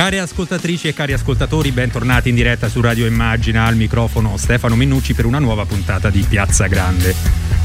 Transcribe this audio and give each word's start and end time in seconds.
Care 0.00 0.18
ascoltatrici 0.18 0.88
e 0.88 0.94
cari 0.94 1.12
ascoltatori, 1.12 1.72
bentornati 1.72 2.30
in 2.30 2.34
diretta 2.34 2.70
su 2.70 2.80
Radio 2.80 3.04
Immagina, 3.04 3.66
al 3.66 3.76
microfono 3.76 4.38
Stefano 4.38 4.74
Mennucci 4.74 5.12
per 5.12 5.26
una 5.26 5.38
nuova 5.38 5.66
puntata 5.66 6.08
di 6.08 6.24
Piazza 6.26 6.68
Grande. 6.68 7.14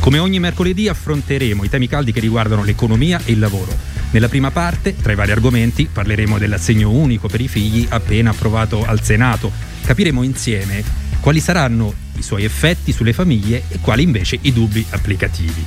Come 0.02 0.20
ogni 0.20 0.38
mercoledì 0.42 0.90
affronteremo 0.90 1.64
i 1.64 1.70
temi 1.70 1.88
caldi 1.88 2.12
che 2.12 2.20
riguardano 2.20 2.66
l'economia 2.66 3.22
e 3.24 3.32
il 3.32 3.40
lavoro. 3.40 3.74
Nella 4.12 4.28
prima 4.28 4.52
parte, 4.52 4.98
tra 4.98 5.14
i 5.14 5.16
vari 5.16 5.32
argomenti, 5.32 5.88
parleremo 5.90 6.38
dell'assegno 6.38 6.92
unico 6.92 7.30
per 7.30 7.40
i 7.40 7.48
figli 7.48 7.88
appena 7.88 8.32
approvato 8.32 8.84
al 8.84 9.02
Senato. 9.02 9.50
Capiremo 9.86 10.22
insieme 10.22 10.84
quali 11.22 11.40
saranno 11.40 11.94
i 12.18 12.22
suoi 12.22 12.44
effetti 12.44 12.92
sulle 12.92 13.14
famiglie 13.14 13.64
e 13.70 13.80
quali 13.80 14.04
invece 14.04 14.38
i 14.42 14.52
dubbi 14.52 14.86
applicativi 14.90 15.64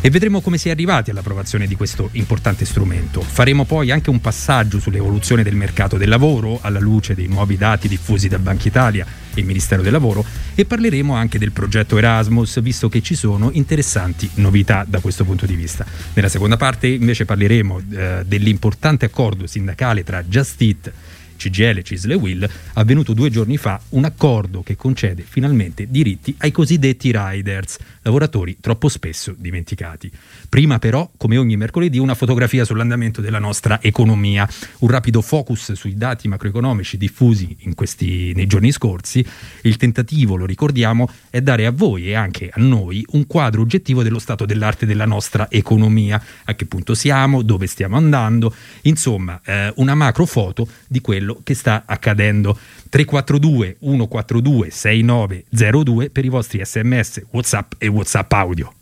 e 0.00 0.10
vedremo 0.10 0.40
come 0.40 0.58
si 0.58 0.68
è 0.68 0.70
arrivati 0.70 1.10
all'approvazione 1.10 1.66
di 1.66 1.74
questo 1.74 2.08
importante 2.12 2.64
strumento. 2.64 3.20
Faremo 3.20 3.64
poi 3.64 3.90
anche 3.90 4.10
un 4.10 4.20
passaggio 4.20 4.78
sull'evoluzione 4.78 5.42
del 5.42 5.56
mercato 5.56 5.96
del 5.96 6.08
lavoro 6.08 6.58
alla 6.62 6.78
luce 6.78 7.14
dei 7.14 7.26
nuovi 7.26 7.56
dati 7.56 7.88
diffusi 7.88 8.28
da 8.28 8.38
Banca 8.38 8.68
Italia 8.68 9.06
e 9.34 9.40
il 9.40 9.46
Ministero 9.46 9.82
del 9.82 9.92
Lavoro 9.92 10.24
e 10.54 10.64
parleremo 10.64 11.14
anche 11.14 11.38
del 11.38 11.52
progetto 11.52 11.98
Erasmus 11.98 12.60
visto 12.60 12.88
che 12.88 13.02
ci 13.02 13.14
sono 13.14 13.50
interessanti 13.52 14.28
novità 14.34 14.84
da 14.86 15.00
questo 15.00 15.24
punto 15.24 15.46
di 15.46 15.54
vista. 15.54 15.84
Nella 16.14 16.28
seconda 16.28 16.56
parte 16.56 16.86
invece 16.86 17.24
parleremo 17.24 17.80
eh, 17.90 18.22
dell'importante 18.26 19.04
accordo 19.04 19.46
sindacale 19.46 20.04
tra 20.04 20.22
Just 20.22 20.60
Eat 20.60 20.92
CGL, 21.38 21.82
Cisle 21.82 22.14
e 22.14 22.16
Will, 22.16 22.50
avvenuto 22.74 23.14
due 23.14 23.30
giorni 23.30 23.56
fa 23.56 23.80
un 23.90 24.04
accordo 24.04 24.62
che 24.62 24.76
concede 24.76 25.24
finalmente 25.26 25.86
diritti 25.88 26.34
ai 26.38 26.50
cosiddetti 26.50 27.12
riders, 27.14 27.78
lavoratori 28.08 28.56
troppo 28.60 28.88
spesso 28.88 29.34
dimenticati. 29.36 30.10
Prima 30.48 30.78
però, 30.78 31.10
come 31.16 31.36
ogni 31.36 31.56
mercoledì, 31.56 31.98
una 31.98 32.14
fotografia 32.14 32.64
sull'andamento 32.64 33.20
della 33.20 33.38
nostra 33.38 33.80
economia, 33.82 34.48
un 34.80 34.88
rapido 34.88 35.20
focus 35.20 35.72
sui 35.72 35.96
dati 35.96 36.26
macroeconomici 36.26 36.96
diffusi 36.96 37.56
questi, 37.74 38.32
nei 38.34 38.46
giorni 38.46 38.72
scorsi. 38.72 39.24
Il 39.62 39.76
tentativo, 39.76 40.36
lo 40.36 40.46
ricordiamo, 40.46 41.10
è 41.30 41.40
dare 41.40 41.66
a 41.66 41.70
voi 41.70 42.08
e 42.08 42.14
anche 42.14 42.50
a 42.52 42.60
noi 42.60 43.04
un 43.10 43.26
quadro 43.26 43.60
oggettivo 43.60 44.02
dello 44.02 44.18
stato 44.18 44.46
dell'arte 44.46 44.86
della 44.86 45.06
nostra 45.06 45.48
economia, 45.50 46.22
a 46.44 46.54
che 46.54 46.64
punto 46.64 46.94
siamo, 46.94 47.42
dove 47.42 47.66
stiamo 47.66 47.96
andando, 47.96 48.54
insomma 48.82 49.40
eh, 49.44 49.72
una 49.76 49.94
macro 49.94 50.24
foto 50.24 50.66
di 50.86 51.00
quello 51.00 51.40
che 51.44 51.54
sta 51.54 51.82
accadendo. 51.86 52.58
342 52.88 53.76
142 53.80 54.70
6902 54.70 56.10
per 56.10 56.24
i 56.24 56.28
vostri 56.28 56.60
sms, 56.64 57.26
whatsapp 57.30 57.72
e 57.78 57.88
whatsapp 57.88 58.32
audio. 58.32 58.72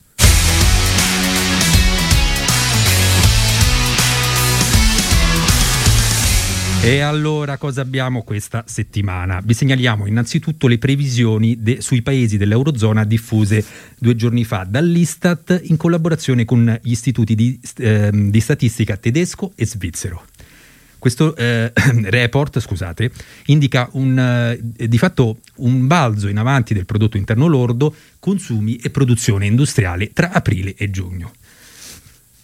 E 6.87 7.01
allora 7.01 7.57
cosa 7.59 7.81
abbiamo 7.81 8.23
questa 8.23 8.63
settimana? 8.65 9.41
Vi 9.43 9.55
segnaliamo 9.55 10.07
innanzitutto 10.07 10.69
le 10.69 10.79
previsioni 10.79 11.61
de- 11.61 11.81
sui 11.81 12.01
paesi 12.01 12.37
dell'Eurozona 12.37 13.03
diffuse 13.03 13.65
due 13.99 14.15
giorni 14.15 14.45
fa 14.45 14.65
dall'Istat 14.65 15.63
in 15.65 15.77
collaborazione 15.77 16.45
con 16.45 16.79
gli 16.81 16.93
istituti 16.93 17.35
di, 17.35 17.59
eh, 17.79 18.11
di 18.13 18.41
statistica 18.41 18.97
tedesco 18.97 19.51
e 19.57 19.67
svizzero. 19.67 20.23
Questo 21.07 21.37
eh, 21.37 21.71
report, 22.11 22.59
scusate, 22.59 23.13
indica 23.45 23.89
un, 23.93 24.19
eh, 24.19 24.89
di 24.89 24.99
fatto 24.99 25.39
un 25.59 25.87
balzo 25.87 26.27
in 26.27 26.37
avanti 26.37 26.75
del 26.75 26.85
prodotto 26.85 27.17
interno 27.17 27.47
lordo, 27.47 27.95
consumi 28.19 28.75
e 28.79 28.91
produzione 28.91 29.47
industriale 29.47 30.11
tra 30.13 30.33
aprile 30.33 30.75
e 30.75 30.91
giugno. 30.91 31.31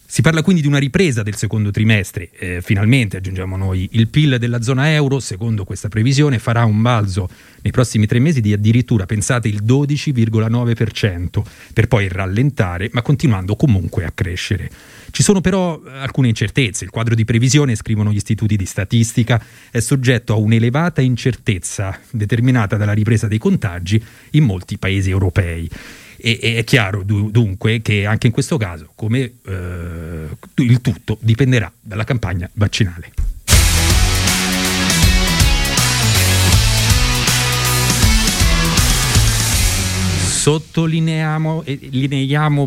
Si 0.07 0.23
parla 0.23 0.43
quindi 0.43 0.63
di 0.63 0.69
una 0.69 0.79
ripresa 0.79 1.25
del 1.25 1.35
secondo 1.35 1.73
trimestre, 1.73 2.31
eh, 2.39 2.61
finalmente 2.63 3.17
aggiungiamo 3.17 3.57
noi. 3.57 3.89
Il 3.93 4.07
PIL 4.07 4.37
della 4.39 4.63
zona 4.63 4.93
euro, 4.93 5.19
secondo 5.19 5.65
questa 5.65 5.89
previsione, 5.89 6.39
farà 6.39 6.65
un 6.65 6.83
balzo 6.83 7.29
nei 7.63 7.73
prossimi 7.73 8.07
tre 8.07 8.21
mesi 8.21 8.41
di 8.41 8.53
addirittura, 8.53 9.07
pensate, 9.07 9.49
il 9.49 9.65
12,9%, 9.65 11.43
per 11.73 11.89
poi 11.89 12.07
rallentare, 12.07 12.91
ma 12.93 13.03
continuando 13.03 13.57
comunque 13.57 14.05
a 14.05 14.13
crescere. 14.13 14.71
Ci 15.13 15.23
sono 15.23 15.43
però 15.43 15.79
alcune 15.85 16.29
incertezze. 16.29 16.85
Il 16.85 16.91
quadro 16.91 17.15
di 17.15 17.27
previsione, 17.27 17.77
scrivono 17.77 18.11
gli 18.11 18.17
istituti 18.17 18.57
di 18.57 18.65
statistica, 18.65 19.45
è 19.71 19.79
soggetto 19.79 20.33
a 20.33 20.37
un'elevata 20.37 21.03
incertezza 21.03 22.01
determinata 22.11 22.79
dalla 22.79 22.95
ripresa 22.95 23.29
dei 23.29 23.37
contagi 23.37 24.03
in 24.31 24.45
molti 24.45 24.79
paesi 24.79 25.11
europei. 25.11 25.69
E, 26.17 26.55
è 26.57 26.65
chiaro 26.65 27.03
dunque 27.03 27.83
che 27.83 28.07
anche 28.07 28.29
in 28.29 28.33
questo 28.33 28.57
caso, 28.57 28.91
come 28.95 29.35
eh, 29.45 30.29
il 30.55 30.81
tutto 30.81 31.19
dipenderà 31.21 31.71
dalla 31.79 32.05
campagna 32.05 32.49
vaccinale. 32.55 33.13
Sottolineiamo 40.43 41.65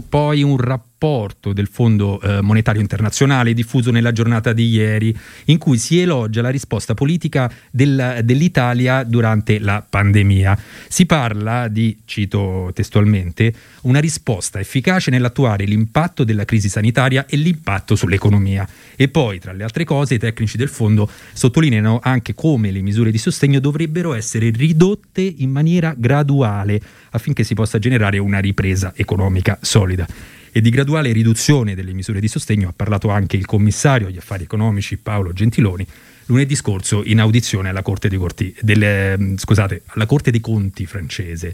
poi 0.07 0.43
un 0.43 0.57
rapporto 0.57 0.94
rapporto 0.95 1.51
del 1.51 1.67
Fondo 1.67 2.21
eh, 2.21 2.41
Monetario 2.41 2.79
Internazionale 2.79 3.53
diffuso 3.53 3.91
nella 3.91 4.13
giornata 4.13 4.53
di 4.53 4.69
ieri, 4.69 5.15
in 5.45 5.57
cui 5.57 5.77
si 5.77 5.99
elogia 5.99 6.41
la 6.41 6.49
risposta 6.49 6.93
politica 6.93 7.51
del, 7.69 8.21
dell'Italia 8.23 9.03
durante 9.03 9.59
la 9.59 9.85
pandemia. 9.87 10.57
Si 10.87 11.05
parla 11.05 11.67
di, 11.67 11.97
cito 12.05 12.71
testualmente, 12.73 13.53
una 13.81 13.99
risposta 13.99 14.59
efficace 14.59 15.11
nell'attuare 15.11 15.65
l'impatto 15.65 16.23
della 16.23 16.45
crisi 16.45 16.69
sanitaria 16.69 17.25
e 17.25 17.35
l'impatto 17.35 17.95
sull'economia. 17.95 18.67
E 18.95 19.09
poi, 19.09 19.39
tra 19.39 19.51
le 19.51 19.63
altre 19.63 19.83
cose, 19.83 20.15
i 20.15 20.19
tecnici 20.19 20.55
del 20.55 20.69
fondo 20.69 21.09
sottolineano 21.33 21.99
anche 22.01 22.33
come 22.33 22.71
le 22.71 22.81
misure 22.81 23.11
di 23.11 23.17
sostegno 23.17 23.59
dovrebbero 23.59 24.13
essere 24.13 24.49
ridotte 24.49 25.21
in 25.21 25.51
maniera 25.51 25.93
graduale 25.95 26.79
affinché 27.11 27.43
si 27.43 27.53
possa 27.53 27.79
generare 27.79 28.17
una 28.17 28.39
ripresa 28.39 28.93
economica 28.95 29.57
solida 29.61 30.07
e 30.55 30.61
di 30.61 30.69
graduale 30.69 31.11
riduzione 31.11 31.75
delle 31.75 31.91
misure 31.91 32.21
di 32.21 32.29
sostegno 32.29 32.69
ha 32.69 32.73
parlato 32.73 33.09
anche 33.09 33.35
il 33.35 33.45
commissario 33.45 34.07
agli 34.07 34.15
affari 34.15 34.43
economici 34.43 34.95
Paolo 34.95 35.33
Gentiloni 35.33 35.85
lunedì 36.27 36.55
scorso 36.55 37.03
in 37.03 37.19
audizione 37.19 37.67
alla 37.67 37.81
Corte 37.81 38.07
dei, 38.07 38.17
Corti, 38.17 38.55
delle, 38.61 39.33
scusate, 39.35 39.81
alla 39.87 40.05
Corte 40.05 40.31
dei 40.31 40.39
Conti 40.39 40.85
francese. 40.85 41.53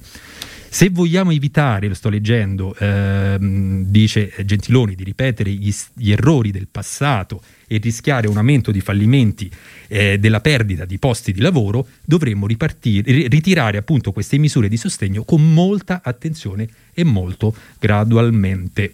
Se 0.74 0.90
vogliamo 0.90 1.32
evitare, 1.32 1.90
lo 1.90 1.94
sto 1.94 2.08
leggendo, 2.08 2.74
ehm, 2.80 3.84
dice 3.88 4.32
Gentiloni, 4.46 4.96
di 4.96 5.04
ripetere 5.04 5.52
gli, 5.52 5.70
gli, 5.96 6.14
errori 6.14 6.50
del 6.50 6.70
passato 6.72 7.42
e 7.68 7.76
rischiare 7.76 8.30
un 8.30 8.38
aumento 8.38 8.72
di 8.72 8.80
fallimenti 8.80 9.52
eh, 9.90 10.18
della 10.18 10.40
perdita 10.40 10.86
di 10.86 10.98
posti 10.98 11.34
di 11.34 11.42
lavoro, 11.42 11.86
dovremmo 12.06 12.48
ritirare 12.48 13.80
appunto 13.80 14.14
queste 14.14 14.38
misure 14.38 14.70
di 14.70 14.78
sostegno 14.78 15.26
con 15.26 15.54
molta 15.54 16.00
attenzione 16.02 16.70
e 16.94 17.04
molto 17.04 17.54
gradualmente. 17.78 18.94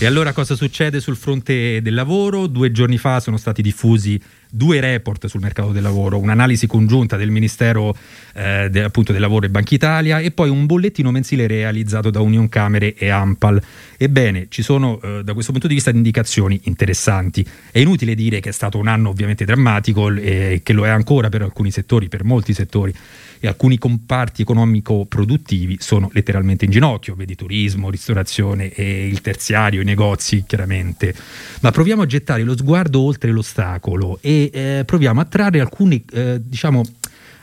E 0.00 0.06
allora 0.06 0.32
cosa 0.32 0.54
succede 0.54 1.00
sul 1.00 1.16
fronte 1.16 1.82
del 1.82 1.92
lavoro? 1.92 2.46
Due 2.46 2.70
giorni 2.70 2.98
fa 2.98 3.18
sono 3.18 3.36
stati 3.36 3.62
diffusi 3.62 4.20
due 4.50 4.80
report 4.80 5.26
sul 5.26 5.40
mercato 5.40 5.72
del 5.72 5.82
lavoro, 5.82 6.18
un'analisi 6.18 6.66
congiunta 6.66 7.16
del 7.16 7.30
Ministero 7.30 7.96
eh, 8.34 8.68
de, 8.70 8.82
appunto, 8.82 9.12
del 9.12 9.20
Lavoro 9.20 9.46
e 9.46 9.50
Banca 9.50 9.74
Italia 9.74 10.18
e 10.18 10.30
poi 10.30 10.48
un 10.48 10.66
bollettino 10.66 11.10
mensile 11.10 11.46
realizzato 11.46 12.10
da 12.10 12.20
Union 12.20 12.48
Camere 12.48 12.94
e 12.94 13.08
Ampal. 13.08 13.60
Ebbene, 13.96 14.46
ci 14.48 14.62
sono 14.62 15.00
eh, 15.00 15.22
da 15.24 15.32
questo 15.32 15.52
punto 15.52 15.66
di 15.66 15.74
vista 15.74 15.90
indicazioni 15.90 16.60
interessanti. 16.64 17.46
È 17.70 17.78
inutile 17.78 18.14
dire 18.14 18.40
che 18.40 18.50
è 18.50 18.52
stato 18.52 18.78
un 18.78 18.86
anno 18.86 19.08
ovviamente 19.10 19.44
drammatico 19.44 20.10
e 20.14 20.60
che 20.62 20.72
lo 20.72 20.86
è 20.86 20.88
ancora 20.88 21.28
per 21.28 21.42
alcuni 21.42 21.70
settori, 21.70 22.08
per 22.08 22.24
molti 22.24 22.54
settori 22.54 22.94
e 23.40 23.46
alcuni 23.46 23.78
comparti 23.78 24.42
economico-produttivi 24.42 25.76
sono 25.80 26.10
letteralmente 26.12 26.64
in 26.64 26.70
ginocchio, 26.70 27.14
vedi 27.14 27.34
turismo, 27.34 27.90
ristorazione 27.90 28.72
e 28.72 29.06
il 29.06 29.20
terziario, 29.20 29.80
i 29.80 29.84
negozi 29.84 30.44
chiaramente. 30.46 31.14
Ma 31.60 31.70
proviamo 31.70 32.02
a 32.02 32.06
gettare 32.06 32.42
lo 32.42 32.56
sguardo 32.56 33.00
oltre 33.00 33.30
l'ostacolo 33.30 34.18
e 34.20 34.37
eh, 34.46 34.82
proviamo 34.84 35.20
a 35.20 35.24
trarre 35.24 35.60
alcune, 35.60 36.02
eh, 36.12 36.40
diciamo, 36.42 36.82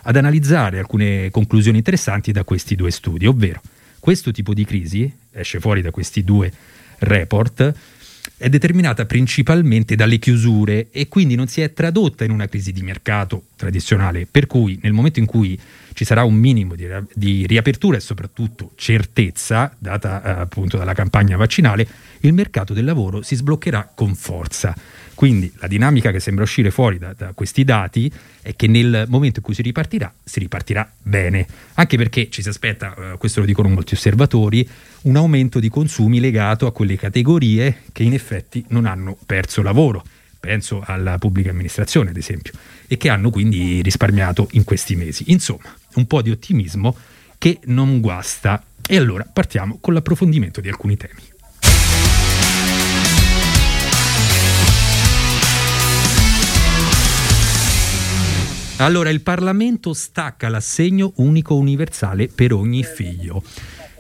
ad 0.04 0.16
analizzare 0.16 0.80
alcune 0.80 1.30
conclusioni 1.32 1.78
interessanti 1.78 2.32
da 2.32 2.44
questi 2.44 2.76
due 2.76 2.92
studi, 2.92 3.26
ovvero 3.26 3.62
questo 4.00 4.32
tipo 4.32 4.54
di 4.54 4.66
crisi 4.66 5.12
esce 5.32 5.60
fuori 5.60 5.82
da 5.82 5.92
questi 5.92 6.24
due 6.24 6.52
report 7.00 7.74
è 8.38 8.50
determinata 8.50 9.06
principalmente 9.06 9.96
dalle 9.96 10.20
chiusure 10.20 10.90
e 10.92 11.08
quindi 11.08 11.36
non 11.36 11.48
si 11.48 11.62
è 11.62 11.72
tradotta 11.72 12.24
in 12.24 12.32
una 12.32 12.48
crisi 12.48 12.72
di 12.74 12.82
mercato 12.82 13.46
tradizionale, 13.56 14.28
per 14.30 14.46
cui 14.46 14.78
nel 14.82 14.94
momento 14.94 15.20
in 15.20 15.26
cui 15.26 15.58
ci 15.94 16.04
sarà 16.04 16.24
un 16.24 16.34
minimo 16.34 16.76
di, 16.76 16.86
di 17.14 17.48
riapertura 17.48 17.98
e 17.98 18.02
soprattutto 18.02 18.72
certezza, 18.76 19.74
data 19.78 20.22
eh, 20.22 20.42
appunto 20.42 20.78
dalla 20.78 20.94
campagna 20.94 21.38
vaccinale, 21.38 21.88
il 22.22 22.34
mercato 22.34 22.74
del 22.74 22.84
lavoro 22.84 23.22
si 23.22 23.36
sbloccherà 23.36 23.94
con 23.96 24.16
forza. 24.16 24.76
Quindi 25.16 25.52
la 25.60 25.68
dinamica 25.68 26.12
che 26.12 26.20
sembra 26.20 26.44
uscire 26.44 26.72
fuori 26.72 27.00
da, 27.00 27.14
da, 27.18 27.32
questi 27.34 27.64
dati 27.64 28.12
è 28.42 28.56
che 28.56 28.68
nel 28.68 29.06
momento 29.08 29.40
in 29.40 29.46
cui 29.46 29.54
si 29.54 29.62
ripartirà, 29.62 30.14
si 30.24 30.40
ripartirà 30.40 30.92
bene, 31.02 31.48
anche 31.76 31.96
perché 31.98 32.30
ci 32.30 32.42
si 32.42 32.50
aspetta, 32.50 32.94
eh, 33.14 33.18
questo 33.18 33.40
lo 33.40 33.46
dicono 33.46 33.70
molti 33.70 33.94
osservatori, 33.94 34.68
un 35.04 35.16
aumento 35.16 35.60
di 35.60 35.70
consumi 35.70 36.20
legato 36.20 36.68
a 36.68 36.74
quelle 36.74 36.98
categorie 36.98 37.84
che 37.92 38.04
in 38.04 38.14
effetti 38.14 38.64
non 38.70 38.86
hanno 38.86 39.18
perso 39.26 39.62
lavoro 39.62 40.04
penso 40.46 40.84
alla 40.86 41.18
pubblica 41.18 41.50
amministrazione 41.50 42.12
ad 42.12 42.18
esempio, 42.18 42.54
e 42.86 42.98
che 42.98 43.10
hanno 43.10 43.32
quindi 43.32 43.82
risparmiato 43.82 44.48
in 44.52 44.64
questi 44.64 44.96
mesi. 44.96 45.32
Insomma, 45.32 45.76
un 45.96 46.06
po' 46.06 46.22
di 46.22 46.30
ottimismo 46.30 46.96
che 47.40 47.60
non 47.66 48.00
guasta. 48.00 48.64
E 48.88 48.96
allora 48.96 49.24
partiamo 49.32 49.80
con 49.82 49.96
l'approfondimento 49.96 50.62
di 50.62 50.70
alcuni 50.70 50.96
temi. 50.96 51.35
Allora, 58.78 59.10
il 59.10 59.22
Parlamento 59.22 59.94
stacca 59.94 60.50
l'assegno 60.50 61.14
unico 61.16 61.56
universale 61.56 62.28
per 62.28 62.52
ogni 62.52 62.84
figlio. 62.84 63.42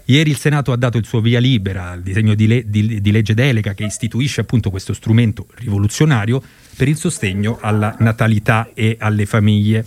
Ieri 0.06 0.30
il 0.30 0.38
Senato 0.38 0.74
ha 0.74 0.76
dato 0.76 0.98
il 0.98 1.06
suo 1.06 1.22
via 1.22 1.40
libera 1.40 1.92
al 1.92 2.02
disegno 2.02 2.36
di, 2.36 2.46
le- 2.46 2.70
di, 2.70 3.00
di 3.00 3.12
legge 3.12 3.34
delega 3.34 3.74
che 3.74 3.86
istituisce 3.86 4.42
appunto 4.42 4.70
questo 4.70 4.94
strumento 4.94 5.48
rivoluzionario 5.56 6.44
per 6.76 6.90
il 6.90 6.98
sostegno 6.98 7.58
alla 7.62 7.96
natalità 8.00 8.70
e 8.74 8.98
alle 9.00 9.26
famiglie. 9.26 9.86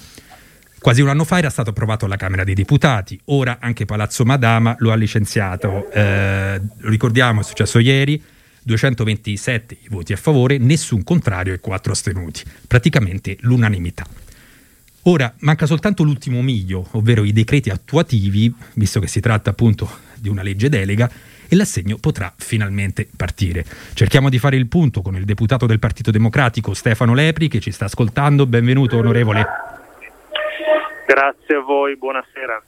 Quasi 0.79 1.03
un 1.03 1.09
anno 1.09 1.25
fa 1.25 1.37
era 1.37 1.51
stato 1.51 1.71
approvato 1.71 2.07
alla 2.07 2.17
Camera 2.17 2.43
dei 2.43 2.55
Deputati, 2.55 3.21
ora 3.27 3.59
anche 3.61 3.85
Palazzo 3.85 4.25
Madama 4.25 4.75
lo 4.79 4.91
ha 4.91 4.97
licenziato. 4.97 5.91
Eh, 5.91 6.61
lo 6.79 6.89
ricordiamo, 6.89 7.43
è 7.43 7.45
successo 7.45 7.79
ieri, 7.79 8.21
227 8.63 9.77
i 9.83 9.89
voti 9.91 10.15
a 10.15 10.17
favore, 10.17 10.57
nessun 10.57 11.05
contrario 11.05 11.53
e 11.53 11.61
4 11.61 11.93
astenuti, 11.93 12.43
praticamente 12.67 13.37
l'unanimità. 13.41 14.07
Ora 15.09 15.33
manca 15.39 15.65
soltanto 15.65 16.03
l'ultimo 16.03 16.43
miglio, 16.43 16.87
ovvero 16.91 17.25
i 17.25 17.33
decreti 17.33 17.71
attuativi, 17.71 18.55
visto 18.75 19.01
che 19.01 19.07
si 19.07 19.21
tratta 19.21 19.49
appunto 19.49 19.89
di 20.15 20.29
una 20.29 20.43
legge 20.43 20.69
delega 20.69 21.11
e 21.49 21.57
l'assegno 21.57 21.97
potrà 21.97 22.31
finalmente 22.37 23.09
partire. 23.17 23.65
Cerchiamo 23.95 24.29
di 24.29 24.39
fare 24.39 24.57
il 24.57 24.67
punto 24.67 25.01
con 25.01 25.17
il 25.17 25.25
deputato 25.25 25.65
del 25.65 25.79
Partito 25.79 26.11
Democratico 26.11 26.75
Stefano 26.75 27.15
Lepri 27.15 27.49
che 27.49 27.59
ci 27.59 27.71
sta 27.71 27.87
ascoltando. 27.87 28.45
Benvenuto 28.45 28.99
onorevole. 28.99 29.47
Grazie 31.07 31.55
a 31.55 31.61
voi, 31.61 31.97
buonasera. 31.97 32.63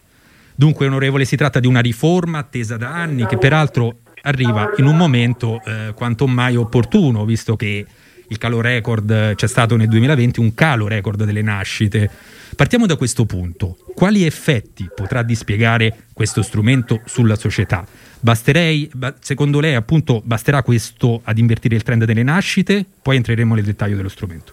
Dunque 0.54 0.86
onorevole, 0.86 1.26
si 1.26 1.36
tratta 1.36 1.60
di 1.60 1.66
una 1.66 1.80
riforma 1.80 2.38
attesa 2.38 2.78
da 2.78 2.88
anni 2.88 3.26
che 3.26 3.36
peraltro 3.36 3.98
arriva 4.22 4.72
in 4.78 4.86
un 4.86 4.96
momento 4.96 5.60
eh, 5.62 5.92
quanto 5.94 6.26
mai 6.26 6.56
opportuno, 6.56 7.26
visto 7.26 7.54
che 7.54 7.84
il 8.30 8.38
calo 8.38 8.60
record 8.60 9.34
c'è 9.34 9.46
stato 9.48 9.76
nel 9.76 9.88
2020, 9.88 10.38
un 10.38 10.54
calo 10.54 10.86
record 10.86 11.24
delle 11.24 11.42
nascite. 11.42 12.08
Partiamo 12.54 12.86
da 12.86 12.96
questo 12.96 13.24
punto. 13.24 13.76
Quali 13.94 14.24
effetti 14.24 14.88
potrà 14.94 15.22
dispiegare 15.22 16.04
questo 16.12 16.42
strumento 16.42 17.00
sulla 17.06 17.34
società? 17.34 17.84
Basterei, 18.20 18.90
secondo 19.18 19.58
lei, 19.58 19.74
appunto, 19.74 20.20
basterà 20.24 20.62
questo 20.62 21.20
ad 21.24 21.38
invertire 21.38 21.74
il 21.74 21.82
trend 21.82 22.04
delle 22.04 22.22
nascite? 22.22 22.84
Poi 23.02 23.16
entreremo 23.16 23.54
nel 23.54 23.64
dettaglio 23.64 23.96
dello 23.96 24.08
strumento. 24.08 24.52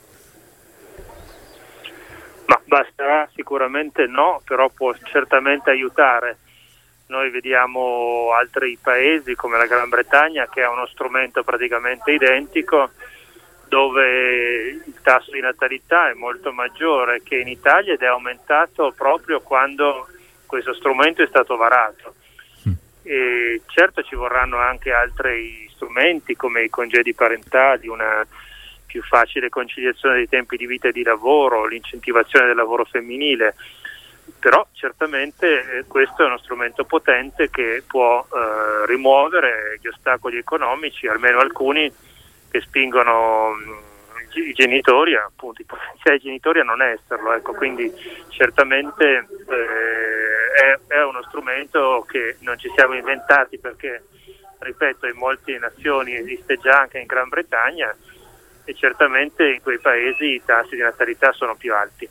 Ma 2.47 2.59
basterà 2.65 3.29
sicuramente 3.35 4.07
no, 4.07 4.41
però 4.43 4.69
può 4.69 4.95
certamente 5.03 5.69
aiutare. 5.69 6.37
Noi 7.07 7.29
vediamo 7.29 8.31
altri 8.37 8.77
paesi 8.81 9.35
come 9.35 9.57
la 9.57 9.67
Gran 9.67 9.87
Bretagna 9.87 10.47
che 10.49 10.63
ha 10.63 10.71
uno 10.71 10.87
strumento 10.87 11.43
praticamente 11.43 12.11
identico 12.11 12.89
dove 13.67 14.81
il 14.85 14.95
tasso 15.01 15.31
di 15.31 15.39
natalità 15.39 16.09
è 16.09 16.13
molto 16.13 16.51
maggiore 16.51 17.21
che 17.23 17.37
in 17.37 17.47
Italia 17.47 17.93
ed 17.93 18.01
è 18.01 18.07
aumentato 18.07 18.93
proprio 18.95 19.41
quando 19.41 20.07
questo 20.45 20.73
strumento 20.73 21.21
è 21.21 21.27
stato 21.27 21.55
varato. 21.55 22.15
E 23.03 23.61
certo 23.67 24.03
ci 24.03 24.15
vorranno 24.15 24.57
anche 24.57 24.91
altri 24.91 25.69
strumenti 25.73 26.35
come 26.35 26.63
i 26.63 26.69
congedi 26.69 27.13
parentali, 27.13 27.87
una 27.87 28.25
più 28.85 29.01
facile 29.03 29.49
conciliazione 29.49 30.15
dei 30.15 30.27
tempi 30.27 30.57
di 30.57 30.65
vita 30.65 30.87
e 30.87 30.91
di 30.91 31.03
lavoro, 31.03 31.65
l'incentivazione 31.65 32.47
del 32.47 32.55
lavoro 32.55 32.83
femminile, 32.85 33.55
però 34.39 34.65
certamente 34.73 35.77
eh, 35.77 35.85
questo 35.85 36.23
è 36.23 36.25
uno 36.25 36.37
strumento 36.39 36.83
potente 36.83 37.49
che 37.49 37.83
può 37.85 38.25
eh, 38.25 38.85
rimuovere 38.85 39.77
gli 39.81 39.87
ostacoli 39.87 40.37
economici, 40.37 41.07
almeno 41.07 41.39
alcuni 41.39 41.91
che 42.57 42.61
spingono 42.61 43.51
mm, 43.53 44.47
i 44.47 44.53
genitori, 44.53 45.15
appunto 45.15 45.61
i 45.61 45.65
potenziali 45.65 46.19
genitori 46.19 46.59
a 46.59 46.63
non 46.63 46.81
esserlo, 46.81 47.33
ecco, 47.33 47.53
quindi 47.53 47.91
certamente 48.29 49.05
eh, 49.05 50.87
è, 50.87 50.93
è, 50.93 51.03
uno 51.03 51.23
strumento 51.27 52.05
che 52.07 52.37
non 52.41 52.57
ci 52.57 52.69
siamo 52.75 52.95
inventati 52.95 53.57
perché, 53.57 54.03
ripeto, 54.59 55.07
in 55.07 55.17
molte 55.17 55.57
nazioni 55.57 56.15
esiste 56.15 56.57
già 56.57 56.81
anche 56.81 56.99
in 56.99 57.05
Gran 57.05 57.29
Bretagna 57.29 57.95
e 58.63 58.75
certamente 58.75 59.47
in 59.47 59.61
quei 59.61 59.79
paesi 59.79 60.25
i 60.25 60.41
tassi 60.45 60.75
di 60.75 60.81
natalità 60.81 61.31
sono 61.31 61.55
più 61.55 61.73
alti. 61.73 62.09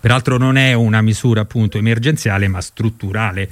Peraltro 0.00 0.38
non 0.38 0.56
è 0.56 0.72
una 0.72 1.02
misura 1.02 1.42
appunto 1.42 1.76
emergenziale 1.76 2.48
ma 2.48 2.60
strutturale 2.60 3.48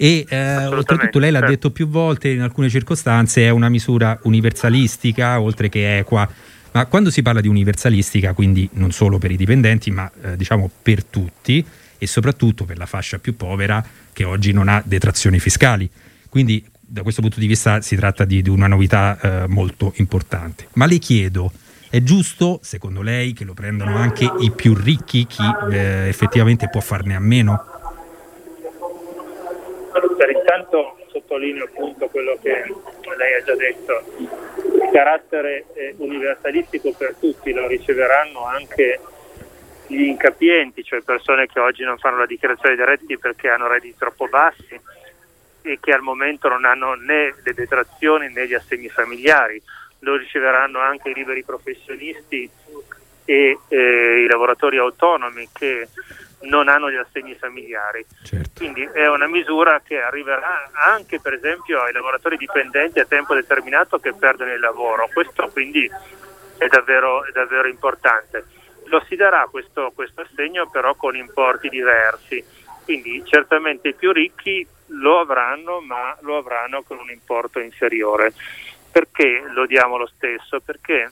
e 0.00 0.24
eh, 0.28 0.66
oltretutto 0.66 1.18
lei 1.18 1.32
l'ha 1.32 1.40
certo. 1.40 1.52
detto 1.52 1.70
più 1.72 1.88
volte 1.88 2.28
in 2.28 2.40
alcune 2.40 2.68
circostanze 2.68 3.44
è 3.44 3.50
una 3.50 3.68
misura 3.68 4.16
universalistica 4.22 5.40
oltre 5.40 5.68
che 5.68 5.98
equa 5.98 6.28
ma 6.70 6.86
quando 6.86 7.10
si 7.10 7.20
parla 7.20 7.40
di 7.40 7.48
universalistica 7.48 8.32
quindi 8.32 8.68
non 8.74 8.92
solo 8.92 9.18
per 9.18 9.32
i 9.32 9.36
dipendenti 9.36 9.90
ma 9.90 10.08
eh, 10.22 10.36
diciamo 10.36 10.70
per 10.82 11.02
tutti 11.02 11.64
e 11.98 12.06
soprattutto 12.06 12.64
per 12.64 12.78
la 12.78 12.86
fascia 12.86 13.18
più 13.18 13.34
povera 13.34 13.84
che 14.12 14.22
oggi 14.22 14.52
non 14.52 14.68
ha 14.68 14.80
detrazioni 14.84 15.40
fiscali 15.40 15.90
quindi 16.28 16.64
da 16.80 17.02
questo 17.02 17.20
punto 17.20 17.40
di 17.40 17.48
vista 17.48 17.80
si 17.80 17.96
tratta 17.96 18.24
di, 18.24 18.40
di 18.40 18.50
una 18.50 18.68
novità 18.68 19.18
eh, 19.20 19.48
molto 19.48 19.92
importante 19.96 20.68
ma 20.74 20.86
le 20.86 20.98
chiedo 20.98 21.50
è 21.90 22.02
giusto, 22.02 22.60
secondo 22.62 23.00
lei, 23.00 23.32
che 23.32 23.44
lo 23.44 23.54
prendano 23.54 23.96
anche 23.96 24.30
i 24.40 24.50
più 24.50 24.74
ricchi, 24.74 25.26
chi 25.26 25.42
eh, 25.70 26.06
effettivamente 26.08 26.68
può 26.68 26.82
farne 26.82 27.14
a 27.14 27.18
meno? 27.18 27.64
Per 30.00 30.30
intanto 30.30 30.96
sottolineo 31.08 31.64
appunto 31.64 32.06
quello 32.08 32.38
che 32.40 32.62
lei 33.16 33.34
ha 33.34 33.42
già 33.42 33.56
detto, 33.56 34.02
il 34.56 34.90
carattere 34.92 35.64
eh, 35.74 35.94
universalistico 35.98 36.92
per 36.96 37.16
tutti 37.18 37.52
lo 37.52 37.66
riceveranno 37.66 38.44
anche 38.44 39.00
gli 39.88 40.02
incapienti, 40.02 40.84
cioè 40.84 41.00
persone 41.00 41.46
che 41.46 41.58
oggi 41.58 41.82
non 41.82 41.98
fanno 41.98 42.18
la 42.18 42.26
dichiarazione 42.26 42.76
dei 42.76 42.84
redditi 42.84 43.18
perché 43.18 43.48
hanno 43.48 43.66
redditi 43.66 43.96
troppo 43.98 44.26
bassi 44.28 44.78
e 45.62 45.78
che 45.80 45.92
al 45.92 46.02
momento 46.02 46.48
non 46.48 46.64
hanno 46.64 46.94
né 46.94 47.34
le 47.42 47.54
detrazioni 47.54 48.32
né 48.32 48.46
gli 48.46 48.54
assegni 48.54 48.88
familiari, 48.88 49.60
lo 50.00 50.16
riceveranno 50.16 50.78
anche 50.78 51.08
i 51.08 51.14
liberi 51.14 51.42
professionisti 51.42 52.48
e 53.24 53.58
eh, 53.68 54.22
i 54.22 54.26
lavoratori 54.26 54.78
autonomi 54.78 55.48
che 55.52 55.88
non 56.40 56.68
hanno 56.68 56.90
gli 56.90 56.96
assegni 56.96 57.34
familiari. 57.34 58.04
Certo. 58.22 58.50
Quindi 58.56 58.82
è 58.92 59.08
una 59.08 59.26
misura 59.26 59.80
che 59.84 60.00
arriverà 60.00 60.70
anche 60.72 61.20
per 61.20 61.32
esempio 61.32 61.80
ai 61.82 61.92
lavoratori 61.92 62.36
dipendenti 62.36 63.00
a 63.00 63.04
tempo 63.04 63.34
determinato 63.34 63.98
che 63.98 64.14
perdono 64.14 64.52
il 64.52 64.60
lavoro. 64.60 65.08
Questo 65.12 65.48
quindi 65.48 65.90
è 66.56 66.66
davvero, 66.66 67.24
è 67.24 67.32
davvero 67.32 67.68
importante. 67.68 68.44
Lo 68.84 69.04
si 69.08 69.16
darà 69.16 69.46
questo, 69.50 69.92
questo 69.94 70.22
assegno 70.22 70.68
però 70.70 70.94
con 70.94 71.16
importi 71.16 71.68
diversi. 71.68 72.42
Quindi 72.84 73.22
certamente 73.26 73.88
i 73.88 73.94
più 73.94 74.12
ricchi 74.12 74.66
lo 74.86 75.20
avranno, 75.20 75.80
ma 75.80 76.16
lo 76.20 76.38
avranno 76.38 76.82
con 76.82 76.98
un 76.98 77.10
importo 77.10 77.58
inferiore. 77.58 78.32
Perché 78.90 79.44
lo 79.52 79.66
diamo 79.66 79.98
lo 79.98 80.06
stesso? 80.06 80.60
Perché 80.60 81.10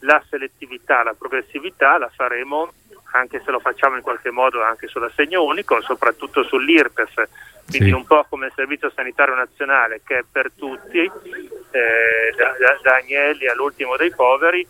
la 0.00 0.22
selettività, 0.28 1.02
la 1.02 1.14
progressività 1.14 1.98
la 1.98 2.08
faremo 2.08 2.72
anche 3.12 3.40
se 3.44 3.50
lo 3.50 3.60
facciamo 3.60 3.96
in 3.96 4.02
qualche 4.02 4.30
modo 4.30 4.62
anche 4.62 4.86
sull'assegno 4.86 5.42
unico, 5.42 5.80
soprattutto 5.82 6.42
sull'IRPEF, 6.42 7.28
quindi 7.66 7.88
sì. 7.88 7.94
un 7.94 8.04
po' 8.04 8.24
come 8.28 8.46
il 8.46 8.52
Servizio 8.54 8.90
Sanitario 8.90 9.34
Nazionale 9.34 10.02
che 10.04 10.18
è 10.18 10.24
per 10.30 10.50
tutti, 10.52 10.98
eh, 10.98 12.34
da, 12.36 12.54
da 12.82 12.94
Agnelli 12.96 13.46
all'ultimo 13.46 13.96
dei 13.96 14.10
poveri, 14.12 14.66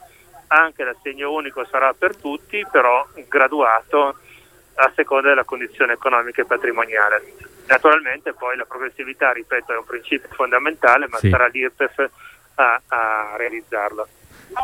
anche 0.48 0.84
l'assegno 0.84 1.32
unico 1.32 1.64
sarà 1.64 1.92
per 1.92 2.16
tutti, 2.16 2.64
però 2.70 3.06
graduato 3.28 4.16
a 4.74 4.92
seconda 4.94 5.28
della 5.28 5.44
condizione 5.44 5.92
economica 5.92 6.42
e 6.42 6.46
patrimoniale. 6.46 7.34
Naturalmente 7.66 8.32
poi 8.32 8.56
la 8.56 8.64
progressività, 8.64 9.32
ripeto, 9.32 9.72
è 9.72 9.76
un 9.76 9.84
principio 9.84 10.28
fondamentale, 10.32 11.06
ma 11.08 11.18
sì. 11.18 11.28
sarà 11.28 11.46
l'IRPEF 11.46 12.10
a, 12.54 12.80
a 12.88 13.34
realizzarlo. 13.36 14.08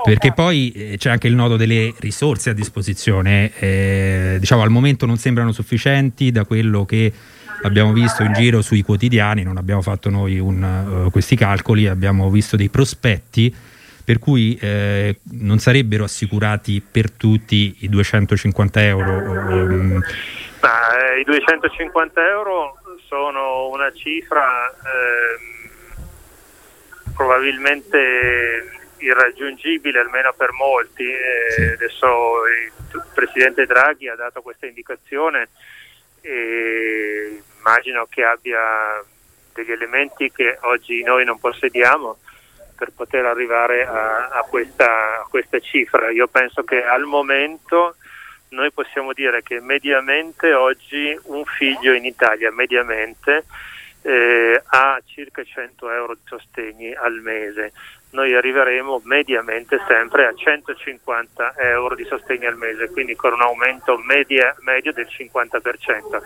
Perché 0.04 0.32
poi 0.32 0.72
eh, 0.72 0.96
c'è 0.96 1.10
anche 1.10 1.26
il 1.26 1.34
nodo 1.34 1.56
delle 1.56 1.94
risorse 1.98 2.50
a 2.50 2.52
disposizione, 2.52 3.52
eh, 3.58 4.36
diciamo 4.38 4.62
al 4.62 4.70
momento 4.70 5.06
non 5.06 5.16
sembrano 5.16 5.52
sufficienti 5.52 6.30
da 6.30 6.44
quello 6.44 6.84
che 6.84 7.12
abbiamo 7.62 7.92
visto 7.92 8.22
in 8.22 8.32
giro 8.32 8.62
sui 8.62 8.82
quotidiani, 8.82 9.42
non 9.42 9.56
abbiamo 9.56 9.82
fatto 9.82 10.10
noi 10.10 10.38
un, 10.38 11.06
uh, 11.06 11.10
questi 11.10 11.36
calcoli, 11.36 11.86
abbiamo 11.86 12.30
visto 12.30 12.56
dei 12.56 12.68
prospetti 12.68 13.54
per 14.06 14.20
cui 14.20 14.56
eh, 14.60 15.18
non 15.32 15.58
sarebbero 15.58 16.04
assicurati 16.04 16.80
per 16.80 17.10
tutti 17.10 17.78
i 17.80 17.88
250 17.88 18.84
euro. 18.84 19.10
Um. 19.10 20.00
Ma, 20.60 21.14
eh, 21.14 21.20
I 21.20 21.24
250 21.24 22.28
euro 22.28 22.78
sono 23.08 23.68
una 23.70 23.90
cifra 23.92 24.70
eh, 24.70 25.98
probabilmente 27.16 28.85
irraggiungibile 28.98 30.00
almeno 30.00 30.32
per 30.36 30.52
molti. 30.52 31.04
Sì. 31.04 31.62
Adesso 31.62 32.46
il 32.46 33.04
Presidente 33.14 33.66
Draghi 33.66 34.08
ha 34.08 34.14
dato 34.14 34.42
questa 34.42 34.66
indicazione 34.66 35.48
e 36.20 37.42
immagino 37.58 38.06
che 38.08 38.24
abbia 38.24 39.04
degli 39.52 39.70
elementi 39.70 40.30
che 40.30 40.58
oggi 40.62 41.02
noi 41.02 41.24
non 41.24 41.38
possediamo 41.38 42.18
per 42.76 42.92
poter 42.94 43.24
arrivare 43.24 43.86
a, 43.86 44.28
a, 44.28 44.42
questa, 44.42 45.20
a 45.20 45.26
questa 45.28 45.58
cifra. 45.60 46.10
Io 46.10 46.28
penso 46.28 46.62
che 46.62 46.84
al 46.84 47.04
momento 47.04 47.96
noi 48.50 48.70
possiamo 48.70 49.12
dire 49.12 49.42
che 49.42 49.60
mediamente 49.60 50.52
oggi 50.52 51.18
un 51.24 51.44
figlio 51.44 51.92
in 51.92 52.04
Italia, 52.04 52.52
mediamente, 52.52 53.44
eh, 54.02 54.62
ha 54.64 55.00
circa 55.04 55.42
100 55.42 55.90
euro 55.90 56.14
di 56.14 56.20
sostegni 56.24 56.94
al 56.94 57.20
mese. 57.20 57.72
Noi 58.16 58.34
arriveremo 58.34 59.02
mediamente 59.04 59.78
sempre 59.86 60.24
a 60.24 60.32
150 60.34 61.54
euro 61.58 61.94
di 61.94 62.04
sostegni 62.04 62.46
al 62.46 62.56
mese, 62.56 62.88
quindi 62.88 63.14
con 63.14 63.34
un 63.34 63.42
aumento 63.42 63.98
media, 63.98 64.56
medio 64.60 64.94
del 64.94 65.06
50%. 65.06 66.22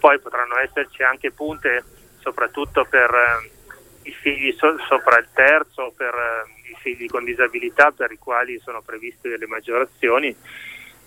Poi 0.00 0.18
potranno 0.18 0.58
esserci 0.58 1.04
anche 1.04 1.30
punte, 1.30 1.84
soprattutto 2.18 2.84
per 2.84 3.14
eh, 3.14 4.08
i 4.08 4.10
figli 4.10 4.50
so- 4.58 4.76
sopra 4.88 5.20
il 5.20 5.28
terzo, 5.32 5.94
per 5.96 6.12
eh, 6.12 6.70
i 6.72 6.76
figli 6.80 7.06
con 7.06 7.22
disabilità 7.22 7.92
per 7.92 8.10
i 8.10 8.18
quali 8.18 8.58
sono 8.58 8.82
previste 8.82 9.28
delle 9.28 9.46
maggiorazioni, 9.46 10.34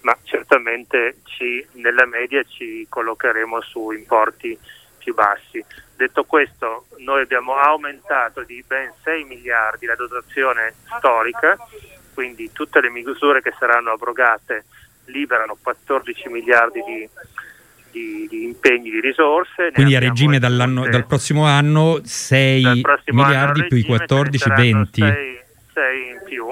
ma 0.04 0.18
certamente 0.24 1.18
ci, 1.26 1.68
nella 1.74 2.06
media 2.06 2.42
ci 2.44 2.86
collocheremo 2.88 3.60
su 3.60 3.92
importi 3.92 4.58
più 5.00 5.14
bassi. 5.14 5.62
Detto 5.98 6.24
questo, 6.26 6.86
noi 6.98 7.22
abbiamo 7.22 7.56
aumentato 7.56 8.44
di 8.44 8.64
ben 8.66 8.94
6 9.04 9.24
miliardi 9.24 9.88
la 9.88 9.96
dotazione 9.96 10.76
storica, 10.98 11.58
quindi 12.14 12.52
tutte 12.54 12.80
le 12.82 12.90
misure 12.90 13.42
che 13.42 13.52
saranno 13.58 13.92
abrogate 13.92 14.66
liberano 15.06 15.58
14 15.60 16.30
miliardi 16.30 16.84
di 16.84 17.10
di, 17.98 18.28
di 18.30 18.44
impegni 18.44 18.92
di 18.92 19.00
risorse. 19.00 19.72
Quindi 19.74 19.96
a 19.96 20.00
regime 20.00 20.40
dal 20.40 21.06
prossimo 21.08 21.46
anno 21.46 22.00
6 22.04 22.84
miliardi 23.08 23.60
anno 23.60 23.68
più 23.68 23.78
i 23.78 23.84
14, 23.84 24.50
20. 24.50 25.02
6, 25.02 25.40
6 25.74 26.08
in 26.10 26.22
più, 26.26 26.48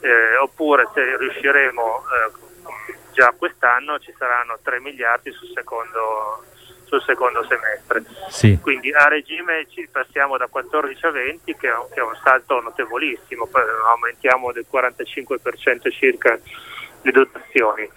eh, 0.00 0.36
oppure 0.40 0.88
se 0.94 1.16
riusciremo 1.18 1.82
eh, 1.82 2.48
già 3.12 3.34
quest'anno 3.36 3.98
ci 3.98 4.14
saranno 4.16 4.58
3 4.62 4.80
miliardi 4.80 5.30
sul 5.32 5.50
secondo, 5.54 6.44
sul 6.90 7.02
secondo 7.02 7.46
semestre. 7.46 8.02
Sì. 8.28 8.58
Quindi 8.60 8.92
a 8.92 9.06
regime 9.06 9.66
ci 9.70 9.88
passiamo 9.90 10.36
da 10.36 10.48
14 10.48 11.06
a 11.06 11.10
20 11.10 11.56
che 11.56 11.68
è, 11.68 11.72
che 11.94 12.00
è 12.00 12.02
un 12.02 12.18
salto 12.22 12.60
notevolissimo, 12.60 13.46
poi 13.46 13.62
aumentiamo 13.88 14.50
del 14.50 14.66
45% 14.70 15.90
circa 15.90 16.38
le 17.02 17.12
dotazioni 17.12 17.88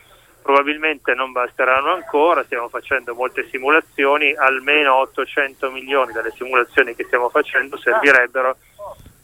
probabilmente 0.44 1.14
non 1.14 1.32
basteranno 1.32 1.94
ancora, 1.94 2.44
stiamo 2.44 2.68
facendo 2.68 3.16
molte 3.16 3.48
simulazioni, 3.50 4.36
almeno 4.36 4.96
800 4.96 5.72
milioni 5.72 6.12
dalle 6.12 6.34
simulazioni 6.36 6.94
che 6.96 7.06
stiamo 7.06 7.30
facendo 7.30 7.78
servirebbero 7.78 8.58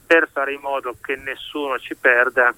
per 0.08 0.30
fare 0.32 0.54
in 0.54 0.62
modo 0.62 0.96
che 1.02 1.18
nessuno 1.18 1.78
ci 1.78 1.94
perda 1.94 2.56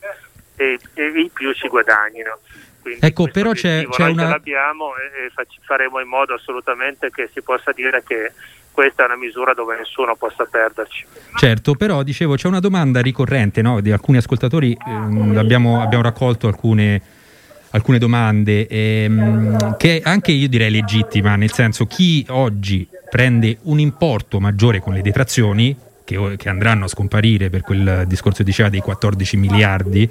e, 0.55 0.79
e 0.93 1.05
i 1.05 1.31
più 1.33 1.51
ci 1.53 1.67
guadagnino. 1.67 2.37
Quindi 2.81 3.05
ecco, 3.05 3.27
però 3.27 3.51
c'è, 3.51 3.85
c'è 3.87 4.07
una... 4.07 4.23
ce 4.23 4.29
l'abbiamo 4.29 4.93
e, 4.95 5.25
e 5.25 5.47
faremo 5.61 5.99
in 5.99 6.07
modo 6.07 6.33
assolutamente 6.33 7.09
che 7.09 7.29
si 7.33 7.41
possa 7.41 7.71
dire 7.71 8.03
che 8.05 8.31
questa 8.71 9.03
è 9.03 9.05
una 9.05 9.17
misura 9.17 9.53
dove 9.53 9.77
nessuno 9.77 10.15
possa 10.15 10.45
perderci. 10.45 11.05
Certo, 11.35 11.75
però 11.75 12.03
dicevo 12.03 12.35
c'è 12.35 12.47
una 12.47 12.59
domanda 12.59 13.01
ricorrente 13.01 13.61
no? 13.61 13.81
di 13.81 13.91
alcuni 13.91 14.17
ascoltatori, 14.17 14.75
ehm, 14.87 15.37
abbiamo, 15.37 15.81
abbiamo 15.81 16.03
raccolto 16.03 16.47
alcune 16.47 17.19
alcune 17.71 17.99
domande 17.99 18.67
ehm, 18.67 19.77
che 19.77 20.01
anche 20.03 20.31
io 20.31 20.49
direi 20.49 20.69
legittima, 20.71 21.35
nel 21.35 21.51
senso 21.51 21.85
chi 21.85 22.25
oggi 22.29 22.87
prende 23.09 23.59
un 23.63 23.79
importo 23.79 24.39
maggiore 24.39 24.79
con 24.79 24.93
le 24.93 25.01
detrazioni 25.01 25.75
che, 26.03 26.35
che, 26.37 26.49
andranno 26.49 26.85
a 26.85 26.87
scomparire 26.87 27.49
per 27.49 27.61
quel 27.61 28.05
discorso 28.07 28.43
diceva 28.43 28.69
dei 28.69 28.79
14 28.79 29.37
miliardi. 29.37 30.09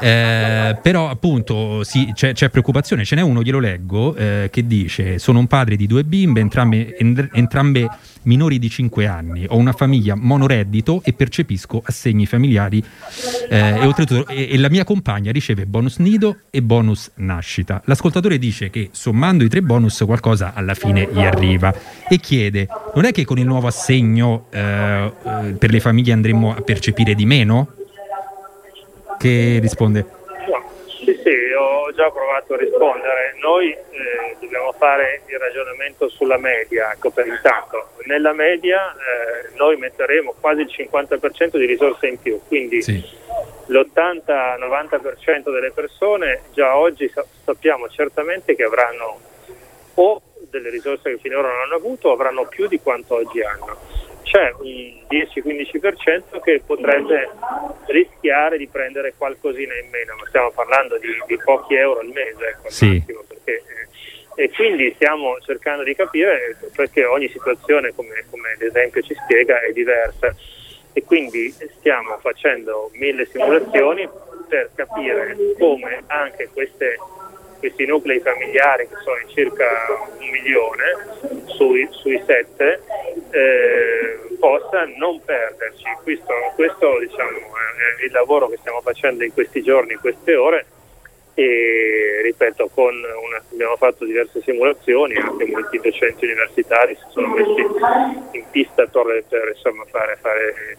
Eh, 0.00 0.78
però 0.80 1.08
appunto 1.08 1.82
sì, 1.84 2.12
c'è, 2.14 2.32
c'è, 2.32 2.50
preoccupazione, 2.50 3.04
ce 3.04 3.16
n'è 3.16 3.22
uno, 3.22 3.42
glielo 3.42 3.58
leggo, 3.58 4.14
eh, 4.14 4.48
che 4.52 4.66
dice 4.66 5.18
sono 5.18 5.38
un 5.38 5.46
padre 5.46 5.76
di 5.76 5.86
due 5.86 6.04
bimbe, 6.04 6.40
entrambe, 6.40 6.96
entrambe 6.96 7.88
minori 8.22 8.58
di 8.58 8.68
5 8.68 9.06
anni, 9.06 9.46
ho 9.48 9.56
una 9.56 9.72
famiglia 9.72 10.14
monoreddito 10.14 11.00
e 11.02 11.12
percepisco 11.12 11.82
assegni 11.84 12.26
familiari 12.26 12.82
eh, 13.48 13.56
e, 13.58 13.86
oltretutto, 13.86 14.26
e, 14.28 14.48
e 14.50 14.58
la 14.58 14.68
mia 14.68 14.84
compagna 14.84 15.32
riceve 15.32 15.66
bonus 15.66 15.96
nido 15.96 16.40
e 16.50 16.62
bonus 16.62 17.10
nascita. 17.16 17.80
L'ascoltatore 17.86 18.38
dice 18.38 18.70
che 18.70 18.90
sommando 18.92 19.44
i 19.44 19.48
tre 19.48 19.62
bonus 19.62 20.02
qualcosa 20.06 20.52
alla 20.54 20.74
fine 20.74 21.08
gli 21.10 21.20
arriva 21.20 21.74
e 22.08 22.18
chiede, 22.18 22.68
non 22.94 23.04
è 23.04 23.12
che 23.12 23.24
con 23.24 23.38
il 23.38 23.46
nuovo 23.46 23.66
assegno 23.66 24.46
eh, 24.50 24.60
eh, 24.60 25.52
per 25.58 25.70
le 25.70 25.80
famiglie 25.80 26.12
andremmo 26.12 26.54
a 26.56 26.60
percepire 26.60 27.14
di 27.14 27.26
meno? 27.26 27.74
Che 29.18 29.58
risponde? 29.60 30.06
No, 30.48 30.70
sì, 30.86 31.12
sì, 31.22 31.52
ho 31.58 31.92
già 31.92 32.10
provato 32.10 32.54
a 32.54 32.56
rispondere. 32.56 33.34
Noi 33.40 33.70
eh, 33.70 34.36
dobbiamo 34.40 34.72
fare 34.78 35.22
il 35.26 35.38
ragionamento 35.38 36.08
sulla 36.08 36.38
media, 36.38 36.92
ecco 36.92 37.10
per 37.10 37.26
intanto. 37.26 37.88
Nella 38.04 38.32
media 38.32 38.92
eh, 38.92 39.56
noi 39.56 39.76
metteremo 39.76 40.34
quasi 40.40 40.60
il 40.60 40.70
50% 40.70 41.58
di 41.58 41.66
risorse 41.66 42.06
in 42.06 42.20
più, 42.20 42.40
quindi 42.46 42.80
sì. 42.82 43.04
l'80-90% 43.66 45.52
delle 45.52 45.72
persone 45.72 46.42
già 46.52 46.76
oggi 46.76 47.12
sappiamo 47.44 47.88
certamente 47.88 48.54
che 48.54 48.62
avranno 48.62 49.18
o 49.94 50.22
delle 50.50 50.70
risorse 50.70 51.10
che 51.10 51.18
finora 51.18 51.48
non 51.48 51.60
hanno 51.60 51.74
avuto 51.74 52.12
avranno 52.12 52.46
più 52.46 52.66
di 52.66 52.80
quanto 52.80 53.14
oggi 53.16 53.40
hanno 53.42 53.76
c'è 54.28 54.52
un 54.58 54.92
10-15% 55.08 56.40
che 56.42 56.60
potrebbe 56.64 57.30
rischiare 57.86 58.58
di 58.58 58.66
prendere 58.66 59.14
qualcosina 59.16 59.72
in 59.74 59.88
meno, 59.90 60.16
ma 60.16 60.26
stiamo 60.28 60.50
parlando 60.50 60.98
di, 60.98 61.08
di 61.26 61.38
pochi 61.42 61.74
euro 61.74 62.00
al 62.00 62.08
mese, 62.08 62.48
ecco, 62.48 62.68
sì. 62.68 62.98
massimo, 62.98 63.24
perché, 63.26 63.62
eh, 64.36 64.42
e 64.44 64.50
quindi 64.50 64.92
stiamo 64.96 65.38
cercando 65.40 65.82
di 65.82 65.94
capire 65.94 66.56
perché 66.76 67.06
ogni 67.06 67.28
situazione, 67.28 67.94
come, 67.94 68.24
come 68.30 68.54
l'esempio 68.58 69.00
ci 69.00 69.14
spiega, 69.14 69.62
è 69.62 69.72
diversa 69.72 70.34
e 70.92 71.02
quindi 71.04 71.50
stiamo 71.78 72.18
facendo 72.18 72.90
mille 72.94 73.26
simulazioni 73.26 74.06
per 74.46 74.70
capire 74.74 75.36
come 75.58 76.02
anche 76.06 76.48
queste 76.52 76.96
questi 77.58 77.86
nuclei 77.86 78.20
familiari 78.20 78.88
che 78.88 78.96
sono 79.02 79.16
circa 79.28 79.66
un 80.18 80.28
milione 80.28 81.44
sui, 81.46 81.88
sui 81.90 82.22
sette 82.26 82.82
eh, 83.30 84.36
possa 84.38 84.84
non 84.96 85.20
perderci. 85.24 85.84
Questo, 86.02 86.32
questo 86.54 86.98
diciamo, 87.00 87.30
è 87.30 88.04
il 88.04 88.12
lavoro 88.12 88.48
che 88.48 88.56
stiamo 88.58 88.80
facendo 88.80 89.24
in 89.24 89.32
questi 89.32 89.62
giorni, 89.62 89.92
in 89.92 90.00
queste 90.00 90.34
ore 90.36 90.66
e 91.34 92.20
ripeto, 92.24 92.68
una, 92.74 93.40
abbiamo 93.52 93.76
fatto 93.76 94.04
diverse 94.04 94.42
simulazioni, 94.42 95.14
anche 95.14 95.46
molti 95.46 95.78
docenti 95.78 96.24
universitari 96.24 96.96
si 96.96 97.04
sono 97.10 97.28
messi 97.28 97.60
in 98.32 98.44
pista 98.50 98.86
per, 98.86 99.22
per 99.28 99.52
insomma, 99.54 99.84
fare, 99.84 100.18
fare 100.20 100.76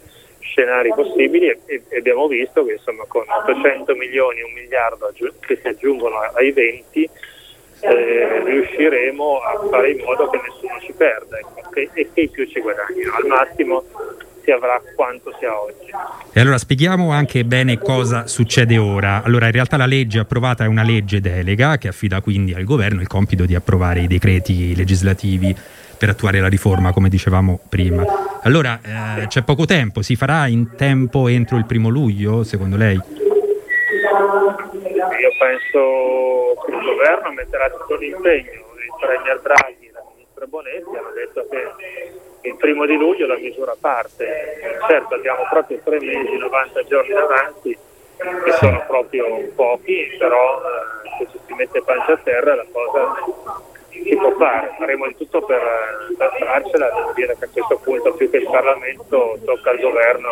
scenari 0.50 0.90
possibili 0.94 1.48
e, 1.48 1.60
e, 1.66 1.98
abbiamo 1.98 2.28
visto 2.28 2.66
che 2.66 2.74
insomma, 2.74 3.04
con 3.08 3.24
800 3.28 3.96
milioni, 3.96 4.42
un 4.42 4.52
miliardo 4.54 5.12
che 5.40 5.60
si 5.62 5.68
aggiungono 5.68 6.18
ai 6.34 6.52
20 6.52 7.10
eh, 7.82 8.44
riusciremo 8.44 9.40
a 9.40 9.68
fare 9.70 9.92
in 9.92 10.04
modo 10.04 10.30
che 10.30 10.40
nessuno 10.46 10.80
ci 10.82 10.92
perda 10.92 11.38
ecco, 11.38 11.70
che, 11.72 11.90
e 11.94 12.10
che 12.14 12.22
i 12.22 12.30
più 12.30 12.46
ci 12.48 12.60
guadagnino. 12.60 13.14
Al 13.16 13.26
massimo 13.26 13.84
si 14.44 14.52
avrà 14.52 14.82
quanto 14.96 15.34
si 15.40 15.46
ha 15.46 15.62
oggi. 15.62 15.92
E 16.34 16.40
allora 16.40 16.58
spieghiamo 16.58 17.12
anche 17.12 17.46
bene 17.46 17.78
cosa 17.78 18.28
succede 18.28 18.78
ora. 18.78 19.22
Allora 19.24 19.46
in 19.46 19.52
realtà 19.52 19.78
la 19.78 19.86
legge 19.86 20.20
approvata 20.20 20.66
è 20.66 20.68
una 20.68 20.84
legge 20.84 21.22
delega 21.22 21.78
che 21.78 21.88
affida 21.88 22.22
quindi 22.22 22.54
al 22.54 22.64
governo 22.64 23.02
il 23.02 23.08
compito 23.08 23.46
di 23.46 23.56
approvare 23.56 24.02
i 24.02 24.08
decreti 24.08 24.76
legislativi 24.76 25.56
per 25.98 26.10
attuare 26.10 26.40
la 26.40 26.48
riforma, 26.48 26.92
come 26.92 27.10
dicevamo 27.10 27.60
prima. 27.68 28.29
Allora 28.44 28.80
eh, 28.82 29.28
c'è 29.28 29.44
poco 29.44 29.66
tempo, 29.66 30.02
si 30.02 30.16
farà 30.16 30.48
in 30.48 30.76
tempo 30.76 31.28
entro 31.28 31.58
il 31.58 31.66
primo 31.66 31.90
luglio 31.90 32.44
secondo 32.44 32.78
lei? 32.78 32.96
Io 32.96 33.04
penso 35.38 36.56
che 36.66 36.72
il 36.72 36.82
governo 36.82 37.34
metterà 37.34 37.70
tutto 37.70 37.96
l'impegno, 37.96 38.52
il 38.52 38.94
Premier 39.00 39.42
Draghi 39.42 39.88
e 39.88 39.92
la 39.92 40.04
Ministra 40.14 40.46
Bonetti 40.46 40.96
hanno 40.96 41.12
detto 41.14 41.46
che 41.50 41.68
il 42.48 42.56
primo 42.56 42.86
di 42.86 42.96
luglio 42.96 43.28
la 43.28 43.38
misura 43.38 43.76
parte. 43.80 44.58
Certo 44.88 45.16
abbiamo 45.16 45.46
proprio 45.50 45.80
tre 45.84 46.00
mesi, 46.00 46.38
90 46.38 46.84
giorni 46.84 47.14
davanti, 47.14 47.78
che 48.18 48.52
sono 48.54 48.86
proprio 48.88 49.52
pochi, 49.54 50.16
però 50.18 50.62
eh, 50.62 51.18
se 51.18 51.28
ci 51.32 51.40
si 51.46 51.54
mette 51.54 51.82
pancia 51.82 52.14
a 52.14 52.18
terra 52.18 52.56
la 52.56 52.66
cosa 52.72 53.14
si 54.10 54.16
può 54.16 54.32
fare, 54.38 54.74
faremo 54.78 55.06
di 55.08 55.16
tutto 55.16 55.42
per, 55.44 55.62
per 56.18 56.36
farcela, 56.40 56.90
devo 56.90 57.12
dire 57.14 57.38
che 57.38 57.46
a 57.46 57.50
questo 57.52 57.78
punto 57.78 58.14
più 58.14 58.30
che 58.30 58.38
il 58.38 58.50
Parlamento 58.50 59.38
tocca 59.46 59.70
al 59.70 59.80
governo 59.80 60.30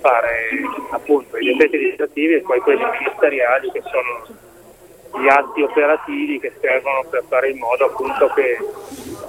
fare 0.00 0.48
appunto 0.90 1.36
i 1.36 1.44
decreti 1.52 1.84
legislativi 1.84 2.34
e 2.34 2.40
poi 2.40 2.60
quelli 2.60 2.84
ministeriali 2.98 3.70
che 3.72 3.82
sono 3.82 4.46
gli 5.20 5.28
atti 5.28 5.62
operativi 5.62 6.38
che 6.38 6.52
servono 6.60 7.04
per 7.10 7.24
fare 7.28 7.50
in 7.50 7.58
modo 7.58 7.86
appunto 7.86 8.28
che 8.34 8.56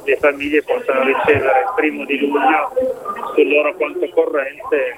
le 0.04 0.18
famiglie 0.18 0.64
possano 0.64 1.04
ricevere 1.04 1.60
il 1.60 1.72
primo 1.76 2.06
di 2.06 2.20
luglio 2.20 2.72
sul 3.34 3.48
loro 3.48 3.74
conto 3.76 4.08
corrente 4.10 4.96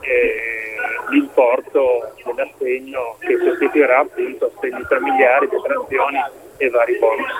eh, 0.00 1.10
l'importo 1.10 2.12
dell'assegno 2.24 3.16
che 3.20 3.38
sostituirà 3.38 3.98
appunto 4.00 4.50
assegni 4.54 4.82
familiari, 4.88 5.48
detrazioni 5.48 6.18
e 6.56 6.70
vari 6.70 6.98
bonus. 6.98 7.32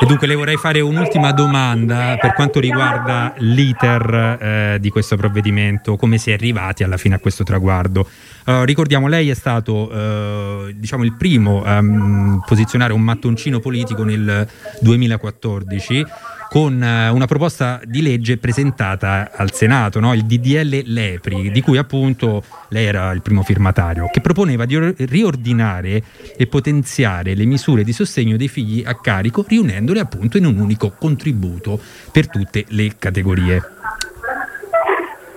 E 0.00 0.06
dunque 0.06 0.26
le 0.26 0.36
vorrei 0.36 0.56
fare 0.56 0.80
un'ultima 0.80 1.32
domanda 1.32 2.16
per 2.20 2.32
quanto 2.34 2.60
riguarda 2.60 3.34
l'iter 3.38 4.38
eh, 4.40 4.76
di 4.80 4.90
questo 4.90 5.16
provvedimento, 5.16 5.96
come 5.96 6.18
si 6.18 6.30
è 6.30 6.34
arrivati 6.34 6.84
alla 6.84 6.96
fine 6.96 7.16
a 7.16 7.18
questo 7.18 7.42
traguardo. 7.42 8.08
Uh, 8.46 8.62
ricordiamo, 8.62 9.08
lei 9.08 9.28
è 9.28 9.34
stato 9.34 9.92
uh, 9.92 10.70
diciamo 10.72 11.04
il 11.04 11.14
primo 11.14 11.62
a 11.64 11.78
um, 11.78 12.42
posizionare 12.46 12.92
un 12.92 13.02
mattoncino 13.02 13.58
politico 13.58 14.04
nel 14.04 14.48
2014 14.80 16.06
con 16.48 16.74
uh, 16.74 17.14
una 17.14 17.26
proposta 17.26 17.80
di 17.84 18.02
legge 18.02 18.38
presentata 18.38 19.30
al 19.34 19.52
Senato, 19.52 20.00
no? 20.00 20.14
il 20.14 20.24
DDL 20.24 20.82
Lepri, 20.86 21.50
di 21.50 21.60
cui 21.60 21.76
appunto 21.76 22.42
lei 22.68 22.86
era 22.86 23.12
il 23.12 23.22
primo 23.22 23.42
firmatario, 23.42 24.08
che 24.10 24.20
proponeva 24.20 24.64
di 24.64 24.94
riordinare 25.06 26.02
e 26.36 26.46
potenziare 26.46 27.34
le 27.34 27.44
misure 27.44 27.84
di 27.84 27.92
sostegno 27.92 28.36
dei 28.36 28.48
figli 28.48 28.82
a 28.84 28.98
carico, 28.98 29.44
riunendole 29.46 30.00
appunto 30.00 30.38
in 30.38 30.46
un 30.46 30.58
unico 30.58 30.94
contributo 30.98 31.78
per 32.10 32.28
tutte 32.28 32.64
le 32.68 32.96
categorie. 32.98 33.62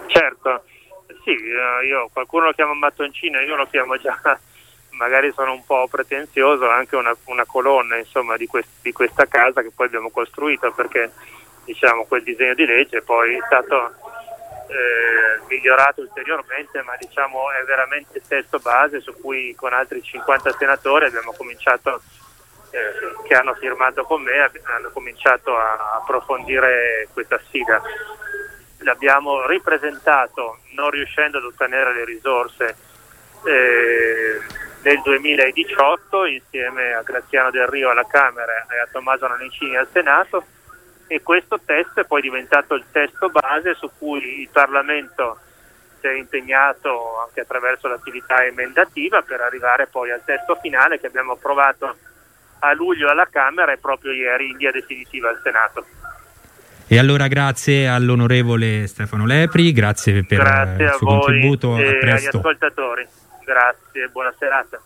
Certo, 0.08 0.64
sì, 1.24 1.32
eh, 1.32 1.88
io, 1.88 2.10
qualcuno 2.12 2.46
lo 2.46 2.52
chiama 2.54 2.74
mattoncino, 2.74 3.40
io 3.40 3.56
lo 3.56 3.68
chiamo 3.70 3.98
già, 3.98 4.20
magari 5.02 5.32
sono 5.34 5.54
un 5.54 5.66
po' 5.66 5.88
pretenzioso, 5.90 6.70
anche 6.70 6.96
una, 6.96 7.16
una 7.26 7.46
colonna 7.46 7.98
insomma, 7.98 8.38
di, 8.38 8.46
quest, 8.46 8.70
di, 8.84 8.92
questa 8.92 9.26
casa 9.26 9.64
che 9.64 9.72
poi 9.76 9.88
abbiamo 9.88 10.12
costruito 10.12 10.72
perché 10.74 11.12
diciamo, 11.66 12.06
quel 12.06 12.22
disegno 12.22 12.54
di 12.54 12.68
legge 12.68 13.02
poi 13.02 13.34
è 13.34 13.40
stato 13.48 13.96
eh, 14.68 15.42
migliorato 15.48 16.02
ulteriormente, 16.02 16.84
ma 16.84 16.96
diciamo, 17.00 17.52
è 17.52 17.64
veramente 17.64 18.20
il 18.20 18.24
testo 18.28 18.60
base 18.60 19.02
su 19.02 19.20
cui 19.20 19.56
con 19.56 19.74
altri 19.74 20.04
50 20.04 20.52
senatori 20.52 21.06
abbiamo 21.06 21.34
cominciato, 21.36 22.00
eh, 22.70 23.28
che 23.28 23.34
hanno 23.34 23.56
firmato 23.56 24.04
con 24.04 24.22
me, 24.22 24.52
hanno 24.66 24.92
cominciato 24.94 25.58
a 25.58 26.00
approfondire 26.00 27.08
questa 27.12 27.40
sfida. 27.48 27.82
L'abbiamo 28.84 29.48
ripresentato 29.48 30.60
non 30.74 30.92
riuscendo 30.92 31.40
ad 31.40 31.46
ottenere 31.46 31.92
le 31.96 32.06
risorse 32.06 32.76
eh, 33.46 34.70
nel 34.84 35.02
2018 35.04 36.26
insieme 36.26 36.94
a 36.94 37.02
Graziano 37.04 37.52
Del 37.52 37.68
Rio 37.68 37.90
alla 37.90 38.06
Camera 38.06 38.66
e 38.70 38.80
a 38.80 38.88
Tommaso 38.92 39.28
Nanicini 39.28 39.76
al 39.76 39.88
Senato 39.92 40.44
e 41.08 41.22
questo 41.22 41.60
testo 41.64 42.00
è 42.00 42.06
poi 42.06 42.22
diventato 42.22 42.74
il 42.74 42.86
testo 42.92 43.30
base 43.30 43.76
su 43.76 43.90
cui 43.98 44.42
il 44.42 44.50
Parlamento 44.52 45.38
si 46.00 46.08
è 46.08 46.14
impegnato 46.14 47.22
anche 47.26 47.42
attraverso 47.42 47.88
l'attività 47.88 48.44
emendativa 48.46 49.22
per 49.22 49.42
arrivare 49.42 49.88
poi 49.88 50.10
al 50.12 50.24
testo 50.26 50.58
finale 50.62 51.00
che 51.00 51.08
abbiamo 51.08 51.34
approvato 51.34 51.96
a 52.60 52.74
luglio 52.74 53.10
alla 53.10 53.28
Camera 53.30 53.72
e 53.72 53.78
proprio 53.78 54.12
ieri 54.12 54.50
in 54.50 54.58
via 54.58 54.72
definitiva 54.72 55.30
al 55.30 55.40
Senato. 55.44 55.86
E 56.88 56.98
allora 56.98 57.28
grazie 57.28 57.88
all'onorevole 57.88 58.86
Stefano 58.88 59.26
Lepri, 59.26 59.72
grazie 59.72 60.26
per 60.26 60.40
grazie 60.40 60.86
il 60.86 60.92
suo 60.94 61.08
contributo. 61.08 61.78
E 61.78 61.88
a 61.88 62.00
presto. 62.00 62.30
agli 62.30 62.38
ascoltatori. 62.38 63.08
Grazie, 63.44 64.08
buona 64.12 64.34
serata. 64.38 64.82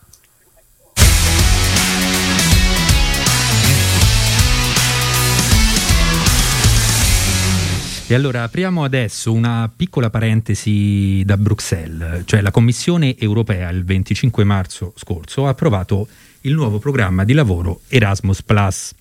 E 8.08 8.14
allora 8.14 8.44
apriamo 8.44 8.84
adesso 8.84 9.32
una 9.32 9.68
piccola 9.74 10.10
parentesi 10.10 11.24
da 11.24 11.36
Bruxelles, 11.36 12.22
cioè 12.24 12.40
la 12.40 12.52
Commissione 12.52 13.18
europea 13.18 13.68
il 13.70 13.84
25 13.84 14.44
marzo 14.44 14.92
scorso 14.96 15.46
ha 15.46 15.50
approvato 15.50 16.06
il 16.42 16.54
nuovo 16.54 16.78
programma 16.78 17.24
di 17.24 17.32
lavoro 17.32 17.80
Erasmus⁇ 17.88 18.44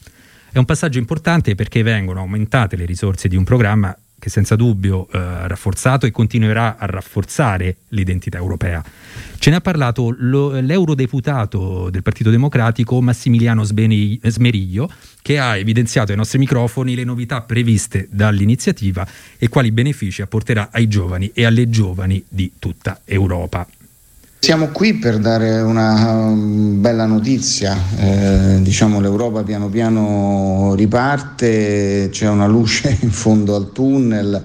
è 0.56 0.58
un 0.58 0.64
passaggio 0.64 1.00
importante 1.00 1.54
perché 1.54 1.84
vengono 1.84 2.22
aumentate 2.22 2.78
le 2.78 2.86
risorse 2.86 3.28
di 3.28 3.36
un 3.36 3.44
programma 3.44 3.94
che 4.26 4.32
senza 4.32 4.56
dubbio 4.56 5.08
eh, 5.12 5.20
ha 5.20 5.46
rafforzato 5.46 6.08
e 6.08 6.12
continuerà 6.12 6.78
a 6.80 6.88
rafforzare 6.88 7.78
l'identità 7.90 8.40
europea. 8.40 8.84
Ce 9.38 9.52
ne 9.52 9.58
ha 9.58 9.62
parlato 9.62 10.16
lo, 10.18 10.60
l'eurodeputato 10.60 11.92
del 11.92 12.02
Partito 12.02 12.32
Democratico 12.32 13.00
Massimiliano 13.04 13.64
Smeriglio, 13.64 14.92
che 15.22 15.38
ha 15.38 15.58
evidenziato 15.58 16.10
ai 16.10 16.18
nostri 16.18 16.40
microfoni 16.40 16.96
le 16.96 17.04
novità 17.04 17.42
previste 17.42 18.08
dall'iniziativa 18.10 19.08
e 19.38 19.48
quali 19.48 19.72
benefici 19.72 20.24
apporterà 20.24 20.70
ai 20.72 20.88
giovani 20.88 21.30
e 21.32 21.46
alle 21.46 21.70
giovani 21.70 22.24
di 22.28 22.54
tutta 22.58 23.02
Europa. 23.06 23.68
Siamo 24.46 24.68
qui 24.68 24.94
per 24.94 25.18
dare 25.18 25.60
una 25.60 26.12
um, 26.12 26.80
bella 26.80 27.08
notizia, 27.08 27.76
eh, 27.98 28.60
diciamo 28.62 29.00
l'Europa 29.00 29.42
piano 29.42 29.70
piano 29.70 30.76
riparte, 30.76 32.10
c'è 32.12 32.30
una 32.30 32.46
luce 32.46 32.96
in 33.02 33.10
fondo 33.10 33.56
al 33.56 33.72
tunnel 33.72 34.44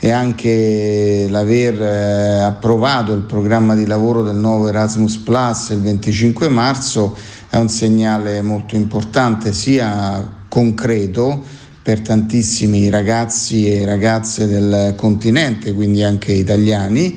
e 0.00 0.10
anche 0.10 1.28
l'aver 1.30 1.80
eh, 1.80 2.40
approvato 2.40 3.12
il 3.12 3.22
programma 3.22 3.76
di 3.76 3.86
lavoro 3.86 4.24
del 4.24 4.34
nuovo 4.34 4.66
Erasmus 4.66 5.18
Plus 5.18 5.68
il 5.68 5.80
25 5.80 6.48
marzo 6.48 7.16
è 7.48 7.56
un 7.56 7.68
segnale 7.68 8.42
molto 8.42 8.74
importante 8.74 9.52
sia 9.52 10.28
concreto 10.48 11.44
per 11.86 12.00
tantissimi 12.00 12.90
ragazzi 12.90 13.70
e 13.70 13.84
ragazze 13.84 14.48
del 14.48 14.94
continente, 14.96 15.72
quindi 15.72 16.02
anche 16.02 16.32
italiani, 16.32 17.16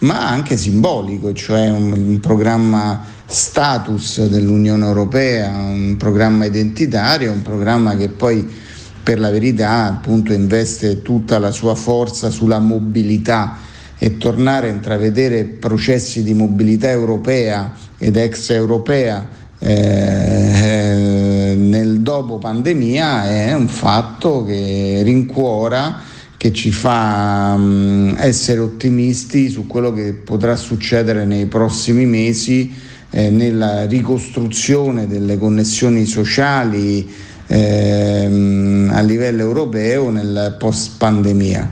ma 0.00 0.28
anche 0.28 0.56
simbolico, 0.56 1.32
cioè 1.32 1.68
un, 1.68 1.92
un 1.92 2.20
programma 2.20 3.04
status 3.26 4.26
dell'Unione 4.26 4.84
Europea, 4.84 5.50
un 5.50 5.96
programma 5.98 6.44
identitario, 6.44 7.32
un 7.32 7.42
programma 7.42 7.96
che 7.96 8.08
poi 8.08 8.48
per 9.02 9.18
la 9.18 9.30
verità 9.30 9.86
appunto 9.86 10.32
investe 10.32 11.02
tutta 11.02 11.38
la 11.38 11.50
sua 11.50 11.74
forza 11.74 12.30
sulla 12.30 12.58
mobilità 12.58 13.56
e 13.98 14.16
tornare 14.16 14.68
a 14.68 14.72
intravedere 14.72 15.44
processi 15.44 16.22
di 16.22 16.34
mobilità 16.34 16.90
europea 16.90 17.72
ed 17.98 18.16
extraeuropea 18.16 19.28
eh, 19.58 21.54
nel 21.56 22.00
dopo 22.00 22.38
pandemia 22.38 23.28
è 23.28 23.52
un 23.52 23.68
fatto 23.68 24.42
che 24.44 25.02
rincuora 25.04 26.00
che 26.40 26.54
ci 26.54 26.70
fa 26.72 27.52
um, 27.54 28.14
essere 28.16 28.60
ottimisti 28.60 29.50
su 29.50 29.66
quello 29.66 29.92
che 29.92 30.14
potrà 30.14 30.56
succedere 30.56 31.26
nei 31.26 31.44
prossimi 31.44 32.06
mesi 32.06 32.72
eh, 33.10 33.28
nella 33.28 33.84
ricostruzione 33.84 35.06
delle 35.06 35.36
connessioni 35.36 36.06
sociali 36.06 37.06
eh, 37.46 38.88
a 38.88 39.00
livello 39.02 39.42
europeo 39.42 40.08
nel 40.08 40.56
post 40.58 40.92
pandemia. 40.96 41.68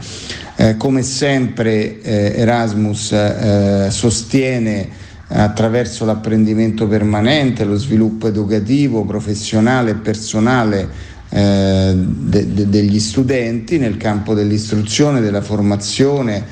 Eh, 0.57 0.77
come 0.77 1.01
sempre 1.01 2.03
eh, 2.03 2.35
Erasmus 2.37 3.13
eh, 3.13 3.87
sostiene 3.89 4.87
attraverso 5.29 6.05
l'apprendimento 6.05 6.87
permanente, 6.87 7.65
lo 7.65 7.77
sviluppo 7.77 8.29
educativo, 8.29 9.07
professionale 9.07 9.93
e 9.93 9.95
personale 9.95 11.17
eh, 11.31 11.93
de, 11.95 12.55
de, 12.55 12.69
degli 12.69 12.99
studenti 12.99 13.79
nel 13.79 13.97
campo 13.97 14.35
dell'istruzione, 14.35 15.21
della 15.21 15.43
formazione, 15.43 16.45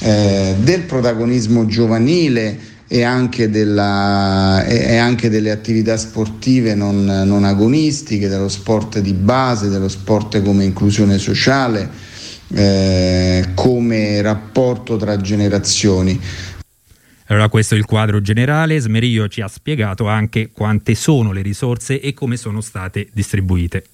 eh, 0.00 0.54
del 0.60 0.82
protagonismo 0.82 1.66
giovanile 1.66 2.76
e 2.90 3.02
anche, 3.02 3.50
della, 3.50 4.64
e 4.64 4.96
anche 4.96 5.28
delle 5.28 5.50
attività 5.50 5.96
sportive 5.98 6.74
non, 6.74 7.04
non, 7.04 7.44
agonistiche, 7.44 8.28
dello 8.28 8.48
sport 8.48 9.00
di 9.00 9.12
base, 9.12 9.68
dello 9.68 9.88
sport 9.88 10.42
come 10.42 10.64
inclusione 10.64 11.18
sociale, 11.18 11.88
eh, 12.54 13.44
come 13.54 14.22
rapporto 14.22 14.96
tra 14.96 15.18
generazioni. 15.18 16.18
Allora 17.26 17.50
questo 17.50 17.74
è 17.74 17.78
il 17.78 17.84
quadro 17.84 18.22
generale, 18.22 18.80
Smeriglio 18.80 19.28
ci 19.28 19.42
ha 19.42 19.48
spiegato 19.48 20.06
anche 20.06 20.50
quante 20.50 20.94
sono 20.94 21.32
le 21.32 21.42
risorse 21.42 22.00
e 22.00 22.14
come 22.14 22.38
sono 22.38 22.62
state 22.62 23.08
distribuite. 23.12 23.84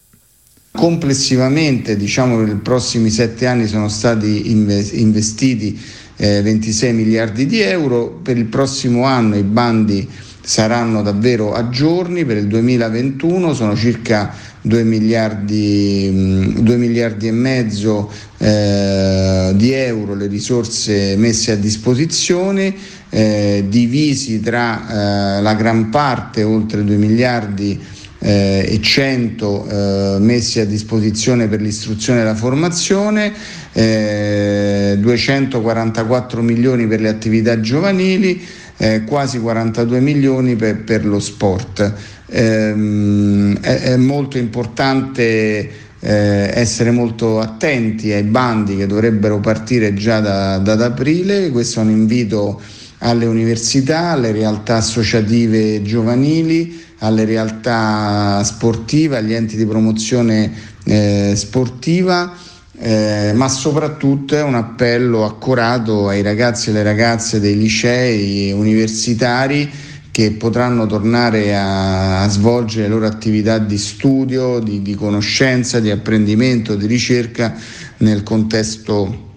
Complessivamente 0.77 1.97
diciamo 1.97 2.37
per 2.37 2.49
i 2.49 2.57
prossimi 2.57 3.09
sette 3.09 3.47
anni 3.47 3.69
sono 3.69 3.89
stati 3.89 4.51
investiti 4.51 5.79
eh, 6.17 6.43
26 6.43 6.93
miliardi 6.93 7.47
di 7.47 7.61
euro, 7.61 8.09
per 8.09 8.37
il 8.37 8.47
prossimo 8.47 9.05
anno 9.05 9.37
i 9.37 9.45
bandi 9.45 10.07
saranno 10.43 11.03
davvero 11.03 11.55
a 11.55 11.69
giorni, 11.69 12.25
per 12.25 12.39
il 12.39 12.49
2021 12.49 13.55
sono 13.55 13.77
circa 13.77 14.35
2 14.63 14.83
miliardi, 14.83 16.53
2 16.59 16.77
miliardi 16.77 17.29
e 17.29 17.33
mezzo 17.33 18.11
eh, 18.39 19.53
di 19.55 19.71
euro 19.71 20.17
le 20.17 20.27
risorse 20.27 21.15
messe 21.17 21.53
a 21.53 21.57
disposizione, 21.57 22.75
eh, 23.11 23.65
divisi 23.69 24.41
tra 24.41 25.37
eh, 25.39 25.41
la 25.41 25.55
gran 25.55 25.89
parte, 25.89 26.43
oltre 26.43 26.83
2 26.83 26.97
miliardi 26.97 27.81
eh, 28.25 28.67
e 28.67 28.81
100 28.81 29.67
eh, 29.69 30.17
messi 30.19 30.59
a 30.59 30.65
disposizione 30.65 31.47
per 31.47 31.61
l'istruzione 31.61 32.23
e 32.23 32.25
la 32.25 32.35
formazione, 32.35 33.33
eh, 33.75 34.97
244 34.99 36.41
milioni 36.41 36.87
per 36.87 37.03
le 37.03 37.11
attività 37.11 37.61
giovanili, 37.61 38.43
eh, 38.79 39.05
quasi 39.05 39.39
42 39.39 40.01
milioni 40.01 40.57
per, 40.57 40.85
per 40.85 41.05
lo 41.05 41.21
sport. 41.21 41.93
Ehm, 42.29 43.61
è, 43.61 43.81
è, 43.83 43.97
molto 43.99 44.39
importante 44.39 45.71
eh, 46.01 46.51
essere 46.55 46.91
molto 46.93 47.41
attenti 47.41 48.11
ai 48.11 48.23
bandi 48.23 48.79
che 48.79 48.87
dovrebbero 48.87 49.39
partire 49.39 49.93
già 49.93 50.21
da, 50.21 50.57
da, 50.57 50.73
ad 50.73 50.83
aprile, 50.83 51.51
questo 51.51 51.81
è 51.81 51.83
un 51.83 51.91
invito 51.91 52.59
alle 52.99 53.27
università, 53.27 54.13
alle 54.13 54.33
realtà 54.33 54.77
associative 54.77 55.83
giovanili, 55.83 56.81
alle 57.05 57.25
realtà 57.25 58.43
sportive, 58.45 59.19
agli 59.19 59.35
enti 59.35 59.57
di 59.57 59.67
promozione 59.67 60.53
eh, 60.85 61.35
sportiva, 61.37 62.33
eh, 62.79 63.33
ma 63.35 63.49
soprattutto 63.49 64.35
è 64.35 64.43
un 64.43 64.55
appello 64.55 65.25
accorato 65.25 66.09
ai 66.09 66.23
ragazzi 66.23 66.69
e 66.69 66.73
alle 66.73 66.83
ragazze 66.83 67.41
dei 67.41 67.57
licei 67.57 68.53
universitari 68.53 69.71
che 70.11 70.31
potranno 70.33 70.87
tornare 70.87 71.57
a, 71.57 72.23
a 72.23 72.29
svolgere 72.29 72.83
le 72.83 72.89
loro 72.89 73.07
attività 73.07 73.59
di 73.59 73.79
studio, 73.79 74.61
di, 74.61 74.81
di 74.81 74.95
conoscenza, 74.95 75.81
di 75.81 75.91
apprendimento, 75.91 76.77
di 76.77 76.87
ricerca 76.87 77.55
nel 77.99 78.23
contesto 78.23 79.34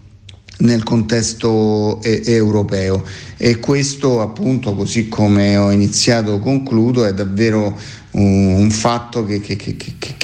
nel 0.60 0.84
contesto 0.84 2.02
e- 2.02 2.22
europeo. 2.26 3.04
E 3.38 3.58
questo 3.58 4.22
appunto 4.22 4.74
così 4.74 5.08
come 5.08 5.58
ho 5.58 5.72
iniziato 5.72 6.40
concludo 6.40 7.06
è 7.06 7.14
davvero 7.14 7.78
un, 8.12 8.54
un 8.54 8.72
fatto 8.72 9.26
che, 9.26 9.40
che, 9.40 9.56
che, 9.56 9.76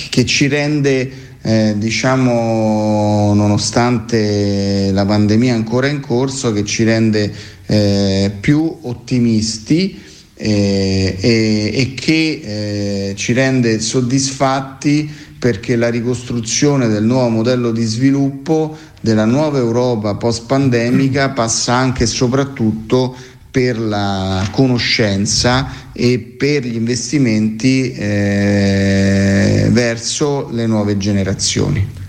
che, 0.10 0.26
ci 0.26 0.48
rende 0.48 1.12
eh, 1.42 1.76
diciamo 1.78 3.34
nonostante 3.36 4.92
la 4.92 5.06
pandemia 5.06 5.54
ancora 5.54 5.88
in 5.88 6.00
corso 6.00 6.54
che 6.54 6.64
ci 6.64 6.84
rende 6.84 7.32
eh, 7.66 8.32
più 8.40 8.80
ottimisti 8.84 10.02
eh, 10.36 11.18
e, 11.20 11.72
e, 11.74 11.94
che 11.94 12.42
eh, 13.12 13.16
ci 13.16 13.34
rende 13.34 13.80
soddisfatti 13.80 15.10
perché 15.44 15.76
la 15.76 15.90
ricostruzione 15.90 16.88
del 16.88 17.04
nuovo 17.04 17.28
modello 17.28 17.72
di 17.72 17.84
sviluppo 17.84 18.78
della 19.02 19.26
nuova 19.26 19.58
Europa 19.58 20.16
post-pandemica 20.16 21.32
passa 21.32 21.74
anche 21.74 22.04
e 22.04 22.08
soprattutto 22.08 23.14
per 23.52 23.78
la 23.78 24.48
conoscenza 24.52 25.92
e 25.92 26.18
per 26.38 26.64
gli 26.64 26.76
investimenti 26.76 27.92
eh, 27.92 29.68
verso 29.70 30.48
le 30.50 30.66
nuove 30.66 30.96
generazioni. 30.96 32.03